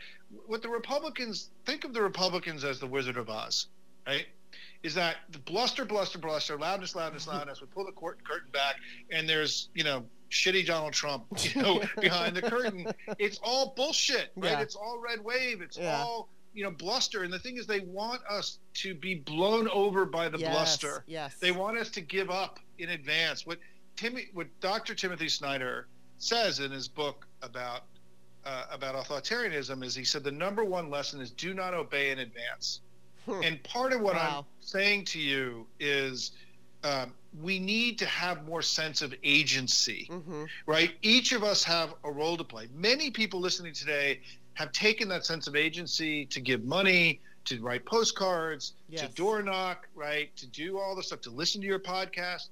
[0.48, 3.68] what the Republicans think of the Republicans as the Wizard of Oz,
[4.08, 4.26] right?
[4.82, 7.62] Is that the bluster, bluster, bluster, loudness, loudness, loudness.
[7.62, 8.78] We pull the court curtain back,
[9.12, 12.92] and there's you know shitty Donald Trump, you know, behind the curtain.
[13.20, 14.54] It's all bullshit, right?
[14.54, 14.62] Yeah.
[14.62, 15.62] It's all red wave.
[15.62, 16.02] It's Yeah.
[16.02, 17.22] all you know bluster.
[17.22, 20.52] And the thing is, they want us to be blown over by the yes.
[20.52, 21.04] bluster.
[21.06, 21.36] Yes.
[21.40, 23.46] They want us to give up in advance.
[23.46, 23.60] What
[23.98, 24.96] Timmy, what Dr.
[24.96, 25.88] Timothy Snyder
[26.20, 27.84] says in his book about
[28.46, 32.20] uh, about authoritarianism is he said the number one lesson is do not obey in
[32.20, 32.80] advance.
[33.26, 33.42] Hmm.
[33.44, 34.40] And part of what Wow.
[34.40, 36.32] I'm saying to you is
[36.86, 40.94] um, we need to have more sense of agency hmm right?
[41.02, 42.70] Each of us have a role to play.
[42.74, 44.22] Many people listening today
[44.54, 49.02] have taken that sense of agency to give money, to write postcards, Yes.
[49.02, 50.34] to door knock, right?
[50.38, 52.48] To do all the stuff, to listen to your podcast.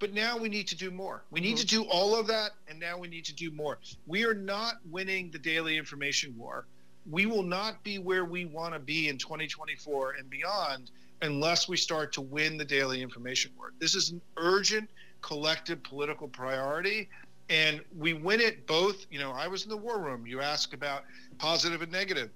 [0.00, 1.22] But now we need to do more.
[1.30, 1.60] We need Mhm.
[1.60, 3.78] to do all of that, and now we need to do more.
[4.06, 6.66] We are not winning the daily information war.
[7.08, 10.90] We will not be where we want to be in 2024 and beyond
[11.22, 13.72] unless we start to win the daily information war.
[13.78, 17.08] This is an urgent collective political priority
[17.50, 20.72] and we win it both you know i was in the war room you ask
[20.72, 21.04] about
[21.36, 22.30] positive and negative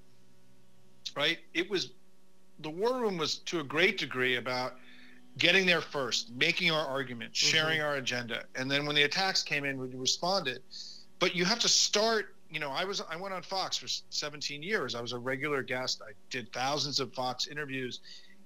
[1.17, 1.91] right it was
[2.61, 4.75] the war room was to a great degree about
[5.39, 7.47] getting there first making our argument mm-hmm.
[7.47, 8.45] sharing our agenda.
[8.55, 10.63] And then when the attacks came in we responded.
[11.19, 14.63] But you have to start you know i was i went on fox for 17
[14.63, 14.95] years.
[14.95, 16.03] I was a regular guest.
[16.07, 18.01] I did thousands of fox interviews.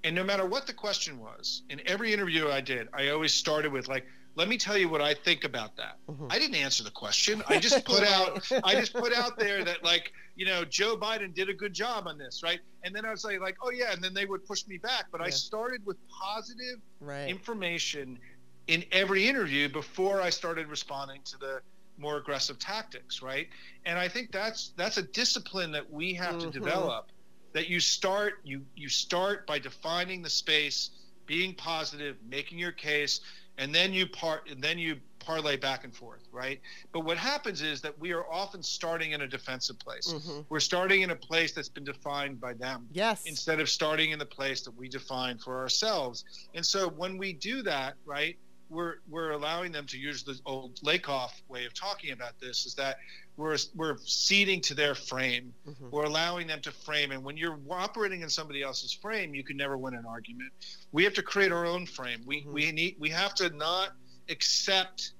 [0.04, 3.72] And no matter what the question was in every interview i did i always started
[3.72, 4.06] with like
[4.38, 6.32] let me tell you what i think about that Mhm.
[6.32, 9.82] i didn't answer the question i just put out i just put out there that
[9.84, 13.10] like you know joe biden did a good job on this right and then i
[13.10, 15.84] was like like oh yeah and then they would push me back but i started
[15.84, 17.28] with positive Right.
[17.28, 18.18] information
[18.66, 21.60] in every interview before I started responding to the
[21.96, 23.48] more aggressive tactics, right?
[23.86, 26.40] And I think that's that's a discipline that we have Mhm.
[26.40, 27.06] to develop.
[27.54, 30.90] That you start you you start by defining the space,
[31.24, 33.20] being positive, making your case,
[33.58, 36.60] and then you part and then you parlay back and forth, right?
[36.92, 40.06] But what happens is that we are often starting in a defensive place.
[40.10, 40.46] Mhm.
[40.48, 43.26] We're starting in a place that's been defined by them Yes.
[43.26, 46.24] instead of starting in the place that we define for ourselves.
[46.54, 48.38] And so when we do that, right,
[48.70, 52.74] we're we're allowing them to use the old Lakoff way of talking about this is
[52.76, 52.98] that
[53.38, 55.54] we're we're ceding to their frame.
[55.66, 55.90] Mhm.
[55.90, 59.56] We're allowing them to frame and when you're operating in somebody else's frame, you can
[59.56, 60.52] never win an argument.
[60.92, 62.22] We have to create our own frame.
[62.26, 62.52] We Mhm.
[62.52, 63.92] we need we have to not
[64.28, 65.12] accept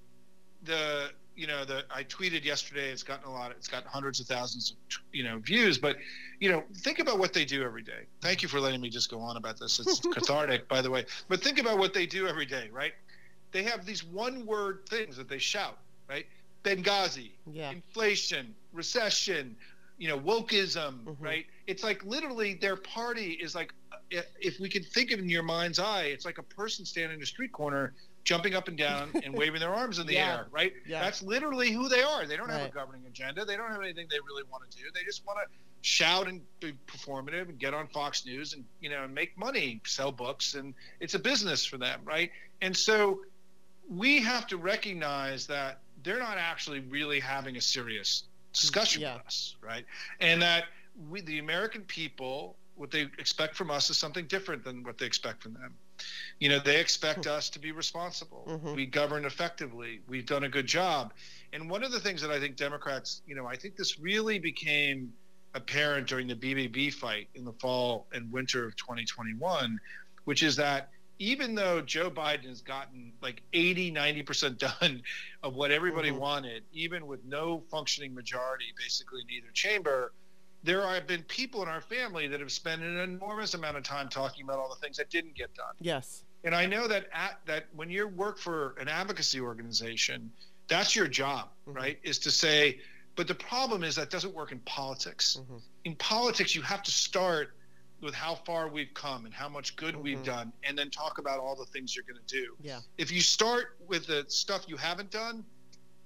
[0.65, 4.27] the you know the I tweeted yesterday it's gotten a lot it's got hundreds of
[4.27, 4.77] thousands of
[5.13, 5.97] you know views but
[6.41, 9.09] you know think about what they do every day thank you for letting me just
[9.09, 12.27] go on about this it's cathartic by the way but think about what they do
[12.27, 12.93] every day right
[13.53, 15.79] they have these one word things that they shout
[16.09, 16.27] right
[16.65, 17.71] benghazi Yeah.
[17.71, 19.57] inflation recession
[19.99, 21.17] you know wokeism Mhm.
[21.21, 23.73] right it's like literally their party is like
[24.11, 27.19] if, we could think of it in your mind's eye it's like a person standing
[27.19, 27.93] in a street corner
[28.25, 30.35] jumping up and down and waving their arms in the Yeah.
[30.39, 31.01] air right Yeah.
[31.03, 34.07] that's literally who they are they don't have a governing agenda they don't have anything
[34.11, 35.47] they really want to do they just want to
[35.81, 39.81] shout and be performative and get on fox news and you know and make money
[39.87, 42.31] sell books and it's a business for them right
[42.63, 43.21] and so
[43.89, 49.17] we have to recognize that they're not actually really having a serious discussion Yeah.
[49.17, 49.85] with us, right?
[50.21, 50.65] And that
[51.09, 55.07] we, the American people, what they expect from us is something different than what they
[55.07, 55.75] expect from them.
[56.39, 58.45] You know, they expect us to be responsible.
[58.47, 58.77] Mhm.
[58.77, 60.01] We govern effectively.
[60.07, 61.13] We've done a good job.
[61.53, 64.39] And one of the things that I think Democrats, you know, I think this really
[64.39, 65.13] became
[65.55, 69.81] apparent during the BBB fight in the fall and winter of 2021,
[70.25, 75.03] which is that even though Joe Biden has gotten like 80, 90% done
[75.43, 76.19] of what everybody Mhm.
[76.19, 80.13] wanted, even with no functioning majority basically in either chamber,
[80.63, 84.09] there have been people in our family that have spent an enormous amount of time
[84.09, 85.75] talking about all the things that didn't get done.
[85.81, 86.25] Yes.
[86.45, 90.33] And I know that at, that when you work for an advocacy organization,
[90.69, 91.75] that's your job, Mhm.
[91.77, 91.99] right?
[92.03, 92.81] Is to say,
[93.17, 95.39] but the problem is that doesn't work in politics.
[95.41, 95.63] Mhm.
[95.85, 97.55] In politics, you have to start
[98.01, 100.25] with how far we've come and how much good we've Mhm.
[100.25, 102.57] done, and then talk about all the things you're going to do.
[102.61, 102.81] Yeah.
[102.97, 105.45] If you start with the stuff you haven't done,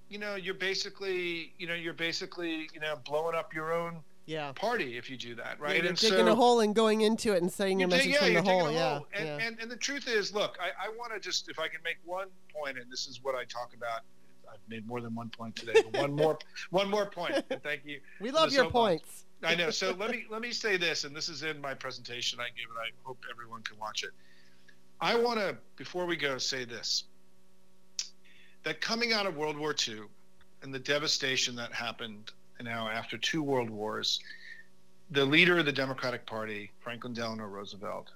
[0.08, 4.52] you know, you're basically, you know, you're basically, you know, blowing up your own yeah.
[4.52, 5.76] party if you do that, right?
[5.76, 7.96] Yeah, you're and digging so, a hole and going into it and saying your you
[7.96, 8.68] dig- message yeah, from you're the digging hole.
[8.68, 8.94] a Yeah.
[8.98, 9.06] hole.
[9.12, 9.38] And, yeah.
[9.46, 11.96] and and the truth is, look, I, I want to just, if I can make
[12.04, 14.02] one point, and this is what I talk about.
[14.52, 16.38] I've made more than one point today, but one more,
[16.70, 17.42] one more point.
[17.50, 18.00] And thank you.
[18.20, 19.24] we love your points.
[19.42, 19.70] I know.
[19.70, 22.68] So let me let me say this, and this is in my presentation I gave,
[22.68, 24.10] and I hope everyone can watch it.
[25.00, 27.04] I want to, before we go, say this:
[28.62, 30.02] that coming out of World War II
[30.62, 32.30] and the devastation that happened
[32.62, 34.20] now after two world wars,
[35.10, 38.10] the leader of the Democratic Party, Franklin Delano Roosevelt,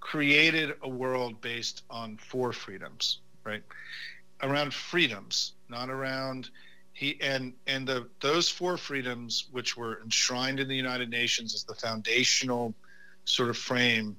[0.00, 3.62] created a world based on four freedoms, right?
[4.42, 6.50] Around freedoms, not around
[6.98, 11.62] he and and the those four freedoms which were enshrined in the United Nations as
[11.62, 12.74] the foundational
[13.24, 14.16] sort of frame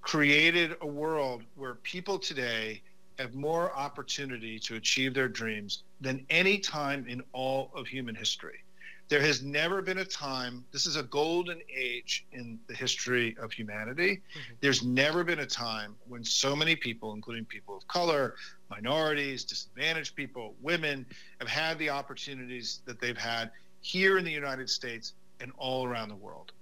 [0.00, 2.80] created a world where people today
[3.18, 8.60] have more opportunity to achieve their dreams than any time in all of human history.
[9.08, 13.52] There has never been a time, this is a golden age in the history of
[13.52, 14.22] humanity.
[14.30, 14.54] Mm-hmm.
[14.60, 18.36] There's never been a time when so many people, including people of color,
[18.70, 21.04] minorities, disadvantaged people, women,
[21.38, 23.50] have had the opportunities that they've had
[23.82, 26.52] here in the United States and all around the world.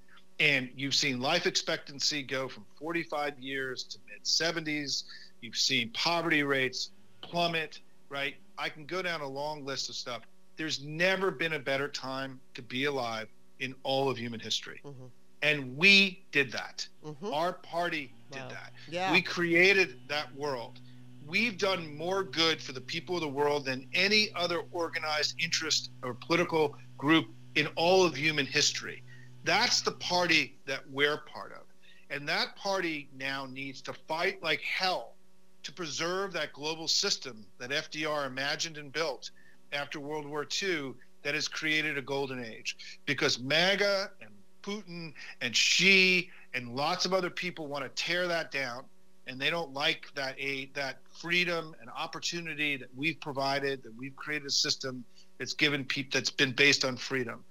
[0.40, 5.04] And you've seen life expectancy go from 45 years to mid 70s.
[5.40, 6.90] You've seen poverty rates
[7.22, 8.36] plummet, right?
[8.56, 10.22] I can go down a long list of stuff.
[10.56, 13.28] There's never been a better time to be alive
[13.60, 14.80] in all of human history.
[14.84, 15.10] Mhm.
[15.42, 16.86] And we did that.
[17.04, 17.32] Mhm.
[17.32, 18.48] Our party did Wow.
[18.48, 18.72] that.
[18.88, 19.12] Yeah.
[19.12, 20.80] We created that world.
[21.28, 25.90] We've done more good for the people of the world than any other organized interest
[26.02, 29.02] or political group in all of human history.
[29.44, 31.64] That's the party that we're part of.
[32.08, 35.16] And that party now needs to fight like hell
[35.64, 39.30] to preserve that global system that FDR imagined and built
[39.74, 43.00] after World War II that has created a golden age.
[43.04, 44.30] Because MAGA and
[44.62, 45.12] Putin
[45.42, 48.84] and Xi and lots of other people want to tear that down
[49.28, 54.16] and they don't like that aid, that freedom and opportunity that we've provided, that we've
[54.16, 55.04] created a system
[55.38, 57.44] that's given people that's been based on freedom.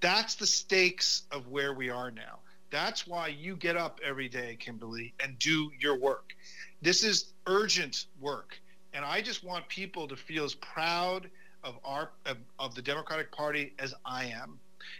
[0.00, 2.40] That's the stakes of where we are now.
[2.70, 6.34] That's why you get up every day, Kimberly, and do your work.
[6.82, 8.58] This is urgent work,
[8.92, 11.30] and I just want people to feel as proud
[11.64, 14.58] of our of, of the Democratic Party as I am.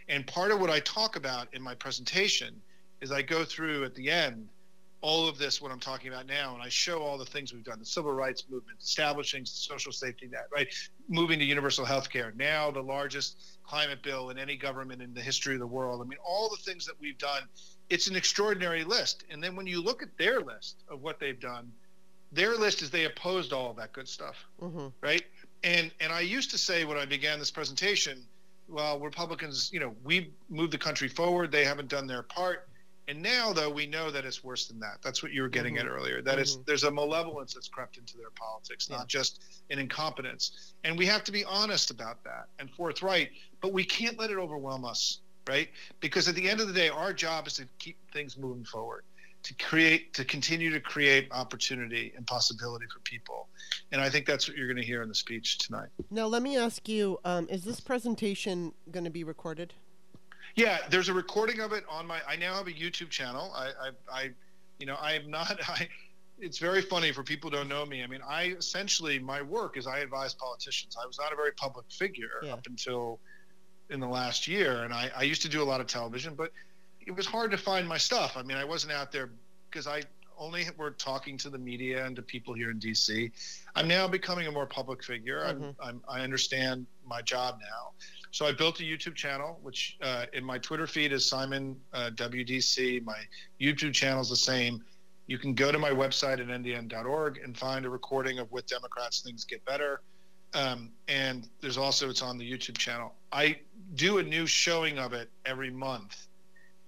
[0.09, 2.61] And part of what I talk about in my presentation
[3.01, 4.47] is I go through at the end
[5.01, 7.63] all of this what I'm talking about now, and I show all the things we've
[7.63, 10.67] done: the civil rights movement, establishing social safety net, right,
[11.07, 15.21] moving to universal health care, now the largest climate bill in any government in the
[15.21, 16.01] history of the world.
[16.01, 17.43] I mean, all the things that we've done.
[17.89, 19.23] It's an extraordinary list.
[19.29, 21.71] And then when you look at their list of what they've done,
[22.33, 24.91] their list is they opposed all of that good stuff, Mhm.
[24.99, 25.25] right?
[25.63, 28.25] And and I used to say when I began this presentation,
[28.67, 31.51] well, Republicans, you know, we moved the country forward.
[31.51, 32.67] They haven't done their part.
[33.07, 34.97] And now, though, we know that it's worse than that.
[35.01, 36.21] That's what you were getting at earlier.
[36.21, 36.65] That it's Mhm.
[36.65, 38.97] there's a malevolence that's crept into their politics, Yeah.
[38.97, 40.73] not just an incompetence.
[40.83, 43.31] And we have to be honest about that and forthright.
[43.61, 45.69] But we can't let it overwhelm us, right?
[46.01, 49.05] Because at the end of the day, our job is to keep things moving forward,
[49.43, 53.47] to create, to continue to create opportunity and possibility for people.
[53.93, 55.89] And I think that's what you're going to hear in the speech tonight.
[56.11, 59.73] Now, let me ask you: um, Is this presentation going to be recorded?
[60.57, 62.19] Yeah, there's a recording of it on my.
[62.27, 63.53] I now have a YouTube channel.
[63.55, 64.29] I, I, I
[64.79, 65.57] you know, I am not.
[65.69, 65.87] I.
[66.39, 68.03] It's very funny for people who don't know me.
[68.03, 70.95] I mean, I essentially my work is I advise politicians.
[71.01, 72.53] I was not a very public figure Yeah.
[72.53, 73.19] up until
[73.89, 76.51] in the last year, and I, I used to do a lot of television, but
[77.05, 78.35] it was hard to find my stuff.
[78.35, 79.29] I mean, I wasn't out there
[79.69, 80.03] because I
[80.37, 83.31] only were talking to the media and to people here in DC.
[83.75, 85.39] I'm now becoming a more public figure.
[85.39, 85.49] Mhm.
[85.49, 87.93] I'm, I'm, I understand my job now.
[88.31, 92.11] So I built a YouTube channel, which uh, in my Twitter feed is Simon uh,
[92.15, 93.03] WDC.
[93.03, 93.19] My
[93.61, 94.83] YouTube channel is the same.
[95.27, 99.21] You can go to my website at ndn.org and find a recording of With Democrats
[99.21, 100.01] Things Get Better.
[100.53, 103.13] Um, and there's also, it's on the YouTube channel.
[103.31, 103.57] I
[103.95, 106.27] do a new showing of it every month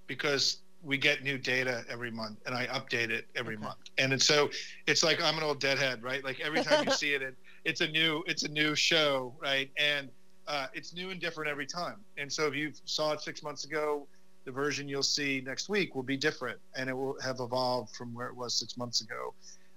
[0.07, 3.63] because we get new data every month and I update it every Okay.
[3.65, 3.79] month.
[3.97, 4.49] And it's so
[4.87, 6.23] it's like I'm an old deadhead, right?
[6.23, 7.35] Like every time you see it, it,
[7.65, 9.69] it's a new it's a new show, right?
[9.77, 10.09] And
[10.49, 11.97] uh, it's new and different every time.
[12.17, 14.07] And so if you saw it six months ago,
[14.45, 18.13] the version you'll see next week will be different and it will have evolved from
[18.15, 19.33] where it was six months ago.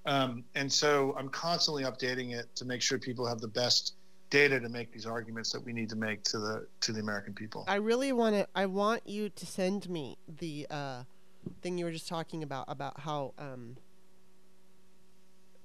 [0.06, 3.94] Um, and so I'm constantly updating it to make sure people have the best
[4.30, 7.34] data to make these arguments that we need to make to the to the American
[7.34, 7.66] people.
[7.68, 8.48] I really want to.
[8.54, 11.02] I want you to send me the uh,
[11.60, 13.76] thing you were just talking about about how um,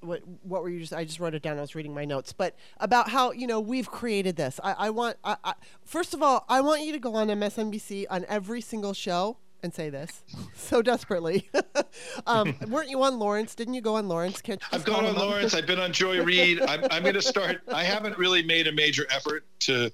[0.02, 0.93] what what were you just?
[0.93, 1.58] I just wrote it down.
[1.58, 4.60] I was reading my notes, but about how you know we've created this.
[4.64, 5.18] I, I want.
[5.24, 5.54] I, I,
[5.86, 9.74] first of all, I want you to go on MSNBC on every single show and
[9.74, 10.24] say this
[10.56, 11.50] so desperately.
[12.28, 13.56] um, weren't you on Lawrence?
[13.56, 14.41] Didn't you go on Lawrence?
[14.41, 15.54] Can't I've gone on Lawrence.
[15.54, 16.62] I've been on Joy Reid.
[16.62, 17.62] I'm, I'm going to start.
[17.74, 19.91] I haven't really made a major effort to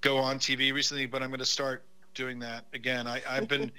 [0.00, 1.84] go on TV recently, but I'm going to start
[2.14, 3.06] doing that again.
[3.06, 3.70] I, I've been.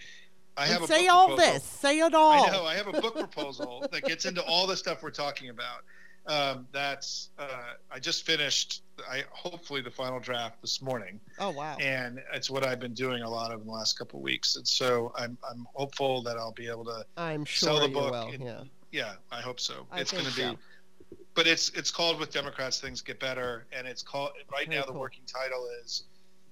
[0.61, 1.53] I have say all proposal.
[1.53, 1.63] this.
[1.63, 2.45] Say it all.
[2.45, 2.65] I know.
[2.65, 5.83] I have a book proposal that gets into all the stuff we're talking about.
[6.27, 8.83] Um, that's uh, I just finished.
[9.09, 11.19] I hopefully the final draft this morning.
[11.39, 11.77] Oh wow!
[11.81, 14.55] And it's what I've been doing a lot of in the last couple of weeks,
[14.55, 17.03] and so I'm I'm hopeful that I'll be able to.
[17.17, 18.11] I'm sure sell the book.
[18.11, 18.63] Will, and, yeah.
[18.91, 19.87] Yeah, I hope so.
[19.91, 20.57] I it's going to be.
[21.33, 24.83] But it's it's called with Democrats things get better, and it's called right Very now
[24.83, 24.93] cool.
[24.93, 26.03] the working title is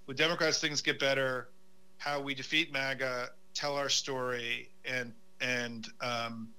[0.07, 1.49] with Democrats things get better,
[1.97, 3.30] how we defeat MAGA,
[3.60, 6.49] tell our story, and and um,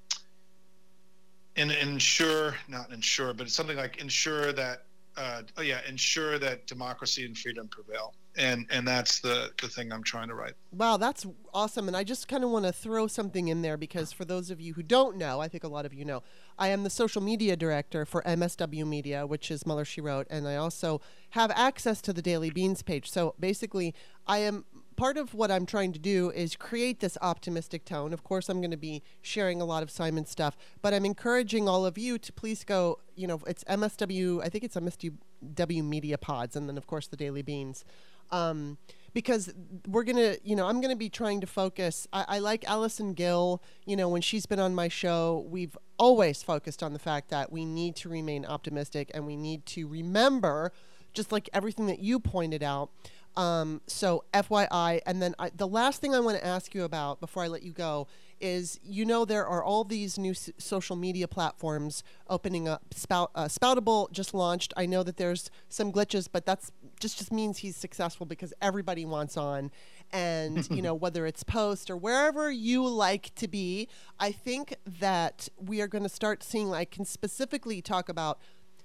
[1.57, 4.85] and ensure not ensure but it's something like ensure that
[5.17, 8.15] uh, oh yeah ensure that democracy and freedom prevail.
[8.37, 10.53] And and that's the the thing i'm trying to write.
[10.73, 11.89] Wow that's awesome.
[11.89, 14.61] And i just kind of want to throw something in there because for those of
[14.61, 16.23] you who don't know i think a lot of you know
[16.59, 20.47] i am the social media director for msw media which is mueller she wrote and
[20.47, 23.11] i also have access to the daily beans page.
[23.11, 23.95] So basically
[24.29, 24.65] i am
[25.01, 28.13] part of what I'm trying to do is create this optimistic tone.
[28.13, 31.67] Of course, I'm going to be sharing a lot of Simon stuff, but I'm encouraging
[31.71, 32.99] all of you to please go.
[33.17, 34.45] You know, it's MSW.
[34.45, 37.83] I think it's MSW Media Pods, and then of course the Daily Beans.
[38.31, 38.77] Um,
[39.15, 39.51] because
[39.89, 42.07] we're gonna, you know, I'm gonna be trying to focus.
[42.13, 43.63] I, I, like Allison Gill.
[43.87, 47.51] You know, when she's been on my show, we've always focused on the fact that
[47.51, 50.73] we need to remain optimistic and we need to remember,
[51.15, 52.91] just like everything that you pointed out,
[53.37, 57.21] um, so FYI, and then I, the last thing I want to ask you about
[57.21, 58.07] before I let you go
[58.41, 62.83] is you know there are all these new s- social media platforms opening up.
[62.95, 64.73] Spout, uh, Spoutable just launched.
[64.77, 69.05] I know that there's some glitches, but that's just just means he's successful because everybody
[69.05, 69.71] wants on.
[70.13, 75.49] And you know whether it's Post or wherever you like to be, I think that
[75.57, 76.73] we are going to start seeing.
[76.73, 78.39] I can specifically talk about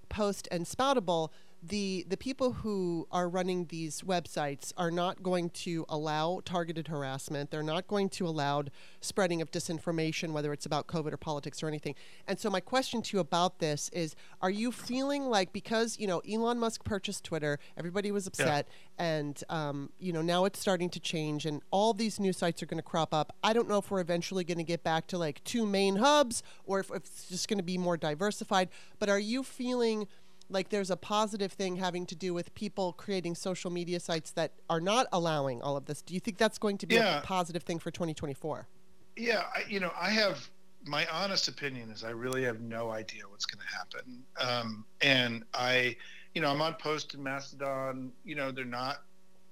[0.09, 1.29] Post and Spoutable
[1.67, 7.49] the the people who are running these websites are not going to allow targeted harassment.
[7.49, 8.63] They're not going to allow
[9.01, 11.95] spreading of disinformation, whether it's about COVID or politics or anything.
[12.27, 16.07] And so my question to you about this is: Are you feeling like because you
[16.07, 18.67] know Elon Musk purchased Twitter, everybody was upset,
[18.99, 19.05] yeah.
[19.05, 22.67] and um, you know now it's starting to change, and all these new sites are
[22.67, 23.35] going to crop up.
[23.43, 26.43] I don't know if we're eventually going to get back to like two main hubs
[26.65, 28.69] or if, if it's just going to be more diversified.
[28.99, 30.07] But are you feeling
[30.49, 34.51] like there's a positive thing having to do with people creating social media sites that
[34.69, 36.01] are not allowing all of this.
[36.01, 37.19] Do you think that's going to be yeah.
[37.19, 38.67] a positive thing for 2024?
[39.15, 40.49] Yeah, I, you know, I have
[40.85, 44.23] my honest opinion is I really have no idea what's going to happen.
[44.39, 45.95] Um, and I,
[46.33, 48.11] you know, I'm on Post in Mastodon.
[48.23, 49.03] You know, they're not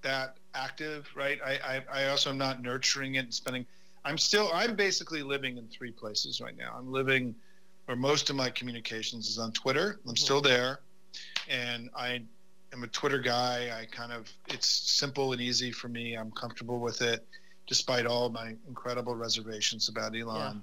[0.03, 1.39] that active, right?
[1.43, 3.65] I, I, I also am not nurturing it and spending.
[4.05, 6.75] I'm still, I'm basically living in three places right now.
[6.77, 7.33] I'm living
[7.87, 9.99] or most of my communications is on Twitter.
[10.07, 10.53] I'm still mm-hmm.
[10.53, 10.79] there,
[11.49, 12.21] and I
[12.71, 13.71] am a Twitter guy.
[13.79, 16.15] I kind of it's simple and easy for me.
[16.15, 17.25] I'm comfortable with it,
[17.67, 20.61] despite all my incredible reservations about Elon.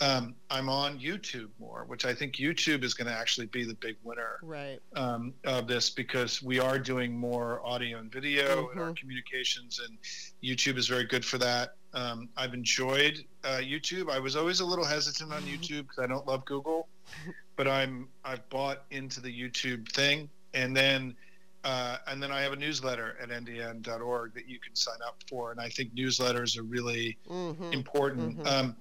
[0.00, 3.74] Um, I'm on YouTube more, which I think YouTube is going to actually be the
[3.74, 4.78] big winner right.
[4.96, 8.72] um, of this because we are doing more audio and video mm-hmm.
[8.72, 8.94] in our mm-hmm.
[8.94, 9.98] communications, and
[10.42, 11.74] YouTube is very good for that.
[11.92, 14.10] Um, I've enjoyed uh, YouTube.
[14.10, 16.88] I was always a little hesitant on YouTube because I don't love Google,
[17.56, 21.14] but I'm I've bought into the YouTube thing, and then
[21.64, 25.50] uh, and then I have a newsletter at ndn.org that you can sign up for,
[25.50, 27.72] and I think newsletters are really mm-hmm.
[27.72, 28.38] important.
[28.38, 28.46] Mm-hmm.
[28.46, 28.76] Um,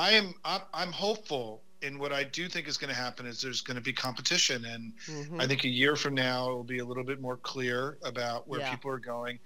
[0.00, 0.34] I am
[0.72, 3.82] I'm hopeful and what I do think is going to happen is there's going to
[3.82, 5.40] be competition, and mm-hmm.
[5.40, 8.48] I think a year from now it will be a little bit more clear about
[8.48, 8.70] where yeah.
[8.70, 9.38] people are going.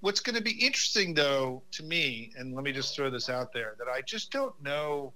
[0.00, 3.52] What's going to be interesting, though, to me, and let me just throw this out
[3.52, 5.12] there, that I just don't know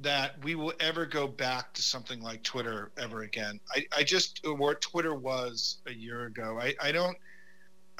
[0.00, 3.58] that we will ever go back to something like Twitter ever again.
[3.74, 6.58] I, I just what Twitter was a year ago.
[6.60, 7.16] I, I don't.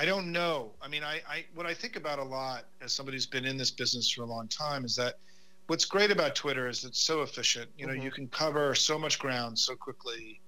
[0.00, 0.70] I don't know.
[0.80, 3.56] I mean, I, I what I think about a lot as somebody who's been in
[3.56, 5.16] this business for a long time is that
[5.68, 7.70] what's great about Twitter is it's so efficient.
[7.78, 8.02] You know, mm-hmm.
[8.02, 10.40] you can cover so much ground so quickly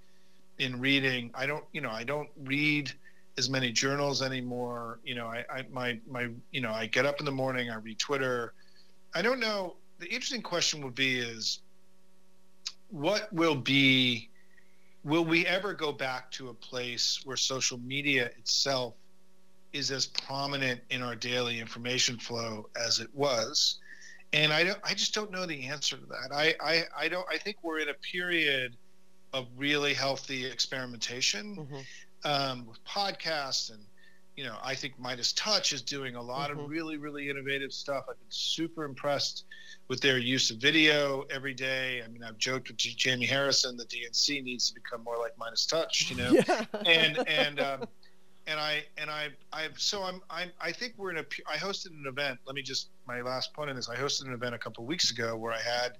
[0.59, 1.31] in reading.
[1.35, 2.93] I don't, you know, I don't read
[3.39, 4.99] as many journals anymore.
[5.05, 7.77] You know, I, I my my you know, I get up in the morning, I
[7.77, 8.55] read Twitter.
[9.15, 9.77] I don't know.
[9.99, 11.61] The interesting question would be is
[12.89, 14.29] what will be
[15.05, 18.95] will we ever go back to a place where social media itself
[19.73, 23.79] is as prominent in our daily information flow as it was?
[24.33, 26.31] And I don't, I just don't know the answer to that.
[26.35, 27.27] I, I, I don't.
[27.31, 28.77] I think we're in a period
[29.33, 31.87] of really healthy experimentation Mhm.
[32.25, 33.81] um, with podcasts and
[34.37, 36.65] you know i think midas touch is doing a lot Mhm.
[36.65, 39.45] of really really innovative stuff i've been super impressed
[39.89, 43.85] with their use of video every day i mean i've joked with jamie harrison the
[43.87, 46.65] dnc needs to become more like midas touch you know Yeah.
[46.87, 47.85] and and um,
[48.51, 51.91] and I and I I so I'm I'm I think we're in a I hosted
[51.93, 52.41] an event.
[52.45, 53.89] Let me just my last point on this.
[53.89, 55.93] I hosted an event a couple weeks ago where I had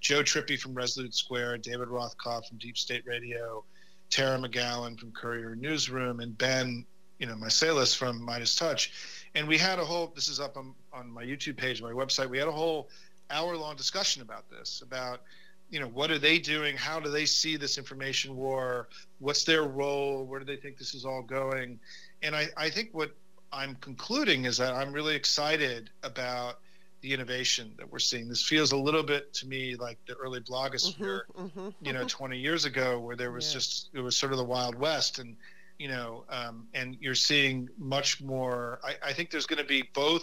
[0.00, 3.64] Joe Trippi from Resolute Square, David Rothkopf from Deep State Radio,
[4.10, 6.84] Tara McGowan from Courier Newsroom, and Ben,
[7.18, 8.92] you know, Meiselas from Midas Touch,
[9.34, 10.12] and we had a whole.
[10.14, 12.28] This is up on on my YouTube page, my website.
[12.28, 12.90] We had a whole
[13.30, 15.22] hour long discussion about this about
[15.70, 16.76] you know what are they doing?
[16.76, 18.88] How do they see this information war?
[19.18, 20.24] What's their role?
[20.24, 21.80] Where do they think this is all going?
[22.22, 23.10] And i, I think what
[23.52, 26.56] i'm concluding is that i'm really excited about
[27.02, 28.28] the innovation that we're seeing.
[28.28, 31.74] This feels a little bit to me like the early blogosphere Mhm, mhm.
[31.80, 33.58] you know 20 years ago where there was Yeah.
[33.58, 35.36] just it was sort of the wild west and
[35.78, 39.82] you know um, and you're seeing much more I, I think there's going to be
[39.94, 40.22] both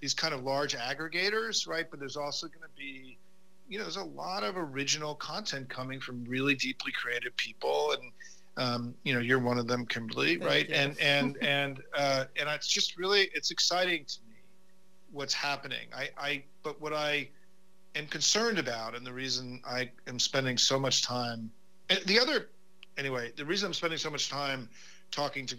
[0.00, 1.86] these kind of large aggregators right?
[1.90, 3.18] But there's also going to be
[3.70, 8.12] you know there's a lot of original content coming from really deeply creative people and
[8.56, 10.74] um, you know you're one of them kimberly Thank right you.
[10.74, 14.36] and and and uh, and it's just really it's exciting to me
[15.12, 17.28] what's happening i i but what i
[17.94, 21.50] am concerned about and the reason i am spending so much time
[22.06, 22.48] the other
[22.98, 24.68] anyway the reason i'm spending so much time
[25.10, 25.56] talking to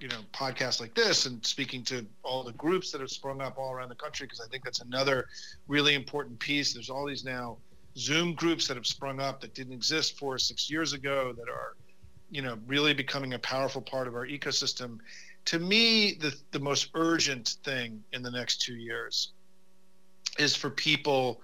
[0.00, 3.58] you know podcasts like this and speaking to all the groups that have sprung up
[3.58, 5.26] all around the country because i think that's another
[5.66, 6.72] really important piece.
[6.72, 7.58] There's all these now
[7.96, 11.48] zoom groups that have sprung up that didn't exist four or six years ago that
[11.48, 11.76] are
[12.30, 14.98] you know really becoming a powerful part of our ecosystem.
[15.46, 19.32] To me the the most urgent thing in the next two years
[20.38, 21.42] is for people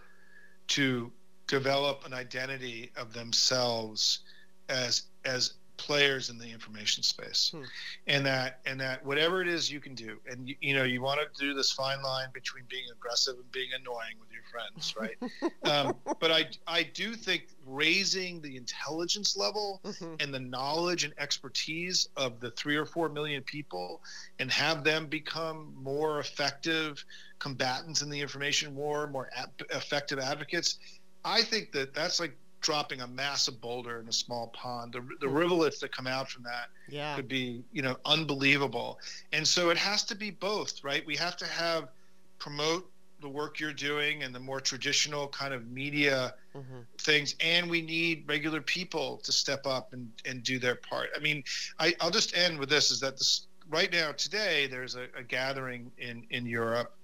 [0.69, 1.13] to
[1.47, 4.21] develop an identity of themselves
[4.69, 7.65] as as players in the information space Hmm.
[8.07, 11.01] and that and that whatever it is you can do and you, you know you
[11.03, 14.95] want to do this fine line between being aggressive and being annoying with your friends
[14.99, 15.17] right
[15.65, 20.21] um, but i i do think raising the intelligence level Mhm.
[20.21, 24.01] and the knowledge and expertise of the three or four million people
[24.39, 27.05] and have them become more effective
[27.39, 30.79] combatants in the information war, more ap- effective advocates.
[31.25, 34.95] I think that that's like dropping a massive boulder in a small pond.
[34.95, 37.15] The, the rivulets that come out from that Yeah.
[37.15, 38.99] could be, you know, unbelievable.
[39.33, 41.07] And so it has to be both, right?
[41.07, 41.91] We have to have
[42.39, 42.91] promote
[43.21, 46.87] the work you're doing and the more traditional kind of media Mhm.
[46.99, 51.19] things and we need regular people to step up and, and do their part i
[51.21, 51.43] mean
[51.79, 55.23] I, i'll just end with this is that this right now today there's a, a
[55.23, 56.97] gathering in in europe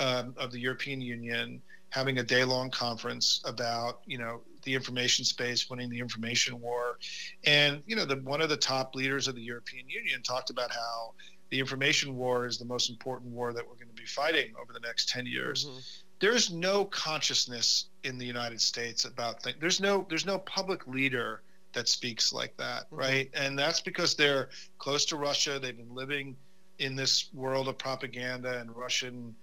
[0.00, 5.68] um, of the european union having a day-long conference about you know the information space
[5.68, 6.98] winning the information war
[7.44, 10.70] and you know the one of the top leaders of the european union talked about
[10.70, 11.12] how
[11.50, 14.72] the information war is the most important war that we're going to be fighting over
[14.72, 15.82] the next 10 years Mhm.
[16.20, 19.56] there's no consciousness in the United States about things.
[19.60, 21.42] There's no there's no public leader
[21.72, 22.98] that speaks like that, Mhm.
[22.98, 23.30] right?
[23.34, 24.48] And that's because they're
[24.78, 25.58] close to Russia.
[25.58, 26.36] They've been living
[26.78, 29.34] in this world of propaganda and Russian,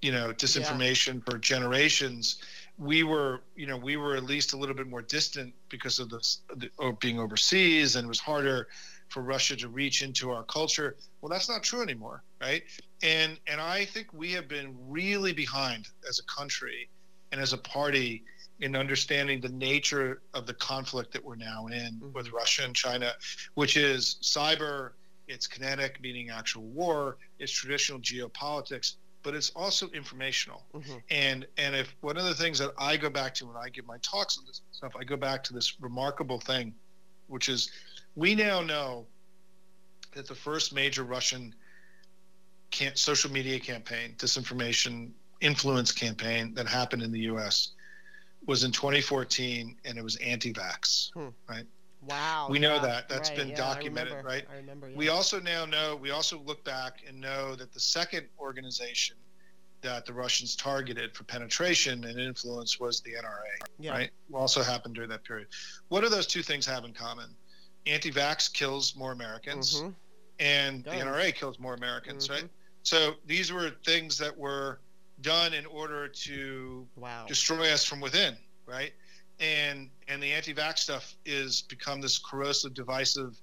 [0.00, 2.40] you know, disinformation for generations.
[2.78, 6.10] We were, you know, we were at least a little bit more distant because of
[6.10, 8.68] this the, or being overseas, and it was harder
[9.08, 10.96] for Russia to reach into our culture.
[11.20, 12.62] Well, that's not true anymore, right?
[13.02, 16.88] and and I think we have been really behind as a country
[17.30, 18.24] and as a party
[18.60, 22.12] in understanding the nature of the conflict that we're now in Mhm.
[22.12, 23.14] with Russia and China,
[23.54, 24.94] which is cyber,
[25.28, 30.64] it's kinetic, meaning actual war, it's traditional geopolitics, but it's also informational.
[30.74, 31.02] Mhm.
[31.10, 33.86] And and if one of the things that I go back to when I give
[33.86, 36.74] my talks on this stuff, I go back to this remarkable thing,
[37.26, 37.70] which is
[38.14, 39.06] we now know
[40.14, 41.54] that the first major Russian
[42.70, 45.10] can social media campaign, disinformation
[45.40, 47.72] influence campaign that happened in the U.S.
[48.46, 51.10] was in 2014, and it was anti-vax.
[52.02, 52.48] Wow.
[52.50, 53.08] We know yeah, that.
[53.08, 54.44] That's right, been yeah, I documented, remember, right?
[54.50, 54.90] I remember.
[54.94, 55.96] We also now know.
[55.96, 59.16] We also look back and know that the second organization
[59.80, 63.68] that the Russians targeted for penetration and influence was the NRA.
[63.78, 63.92] Yeah.
[63.92, 64.10] Right.
[64.32, 65.48] Also happened during that period.
[65.88, 67.26] What do those two things have in common?
[67.86, 69.94] Anti-vax kills more Americans, Mhm.
[70.40, 72.28] and the NRA kills more Americans.
[72.28, 72.44] Right.
[72.44, 72.48] Mhm.
[72.82, 74.80] So these were things that were
[75.20, 77.26] done in order to Wow.
[77.26, 78.36] destroy us from within,
[78.66, 78.92] right?
[79.40, 83.36] And and the anti-vax stuff is become this corrosive, divisive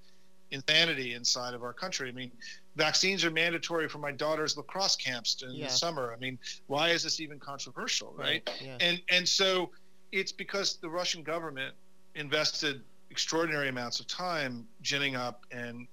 [0.52, 2.10] insanity inside of our country.
[2.10, 2.32] I mean,
[2.76, 5.68] vaccines are mandatory for my daughter's lacrosse camps in Yeah.
[5.68, 6.14] the summer.
[6.14, 6.38] I mean,
[6.68, 8.48] why is this even controversial, right?
[8.62, 8.78] Yeah.
[8.80, 9.72] And and so
[10.12, 11.74] it's because the Russian government
[12.16, 15.88] invested extraordinary amounts of time ginning up and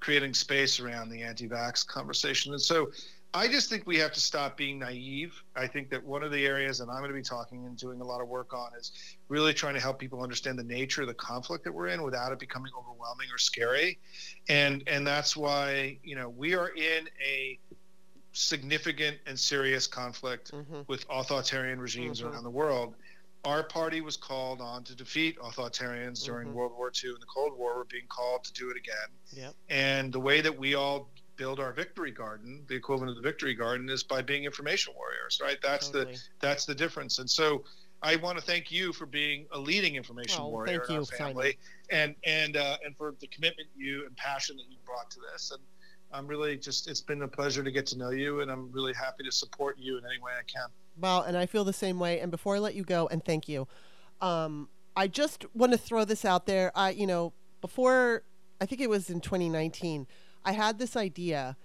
[0.00, 2.52] creating space around the anti-vax conversation.
[2.52, 2.90] And so
[3.34, 5.42] I just think we have to stop being naive.
[5.54, 8.00] I think that one of the areas that I'm going to be talking and doing
[8.00, 8.92] a lot of work on is
[9.28, 12.32] really trying to help people understand the nature of the conflict that we're in without
[12.32, 13.98] it becoming overwhelming or scary.
[14.48, 17.58] And and that's why, you know, we are in a
[18.32, 20.80] significant and serious conflict mm-hmm.
[20.86, 22.32] with authoritarian regimes mm-hmm.
[22.32, 22.94] around the world.
[23.44, 26.56] Our party was called on to defeat authoritarians during mm-hmm.
[26.56, 27.76] World War II and the Cold War.
[27.76, 29.42] We're being called to do it again.
[29.44, 29.54] Yep.
[29.68, 31.08] And the way that we all
[31.38, 35.40] build our victory garden, the equivalent of the victory garden, is by being information warriors,
[35.42, 35.56] right?
[35.62, 36.14] That's totally.
[36.14, 37.18] the that's the difference.
[37.18, 37.64] And so
[38.02, 41.56] I want to thank you for being a leading information well, warrior in our family,
[41.90, 42.14] Simon.
[42.26, 45.50] and and uh, and for the commitment you and passion that you brought to this.
[45.52, 45.60] And
[46.12, 48.92] I'm really just it's been a pleasure to get to know you, and I'm really
[48.92, 50.68] happy to support you in any way I can.
[51.00, 52.20] Well, and I feel the same way.
[52.20, 53.68] And before I let you go, and thank you,
[54.20, 56.72] um, I just want to throw this out there.
[56.74, 58.24] I, you know, before
[58.60, 60.06] I think it was in 2019
[60.48, 61.58] I had this idea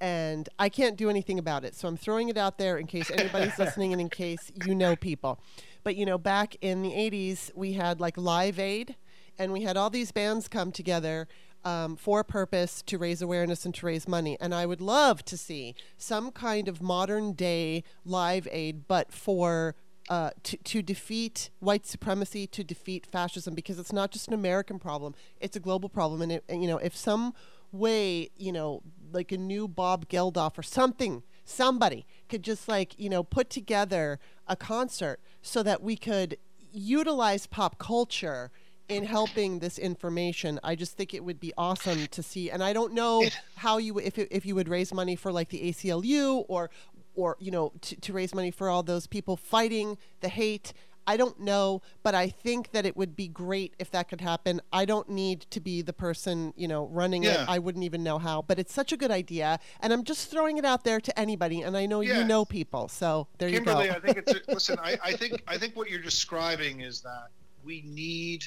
[0.00, 1.74] and I can't do anything about it.
[1.74, 4.96] So I'm throwing it out there in case anybody's listening and in case you know
[4.96, 5.38] people.
[5.84, 8.96] But you know, back in the 80s, we had like Live Aid
[9.38, 11.28] and we had all these bands come together
[11.66, 14.38] um, for a purpose to raise awareness and to raise money.
[14.40, 19.74] And I would love to see some kind of modern day Live Aid, but for
[20.08, 24.78] uh, to, to defeat white supremacy, to defeat fascism, because it's not just an American
[24.78, 26.22] problem; it's a global problem.
[26.22, 27.34] And, it, and you know, if some
[27.72, 33.08] way, you know, like a new Bob Geldof or something, somebody could just like, you
[33.08, 36.36] know, put together a concert so that we could
[36.72, 38.50] utilize pop culture
[38.88, 40.58] in helping this information.
[40.64, 42.50] I just think it would be awesome to see.
[42.50, 43.24] And I don't know
[43.56, 46.70] how you if if you would raise money for like the ACLU or
[47.14, 50.72] or you know to, to raise money for all those people fighting the hate
[51.10, 54.60] I don't know, but I think that it would be great if that could happen.
[54.72, 57.42] I don't need to be the person, you know, running yeah.
[57.42, 57.48] it.
[57.48, 60.56] I wouldn't even know how, but it's such a good idea, and I'm just throwing
[60.56, 61.62] it out there to anybody.
[61.62, 62.20] And I know yeah.
[62.20, 63.96] you know people, so there Kimberly, you go.
[63.96, 64.78] I think it's listen.
[64.80, 67.30] I, I think I think what you're describing is that
[67.64, 68.44] we need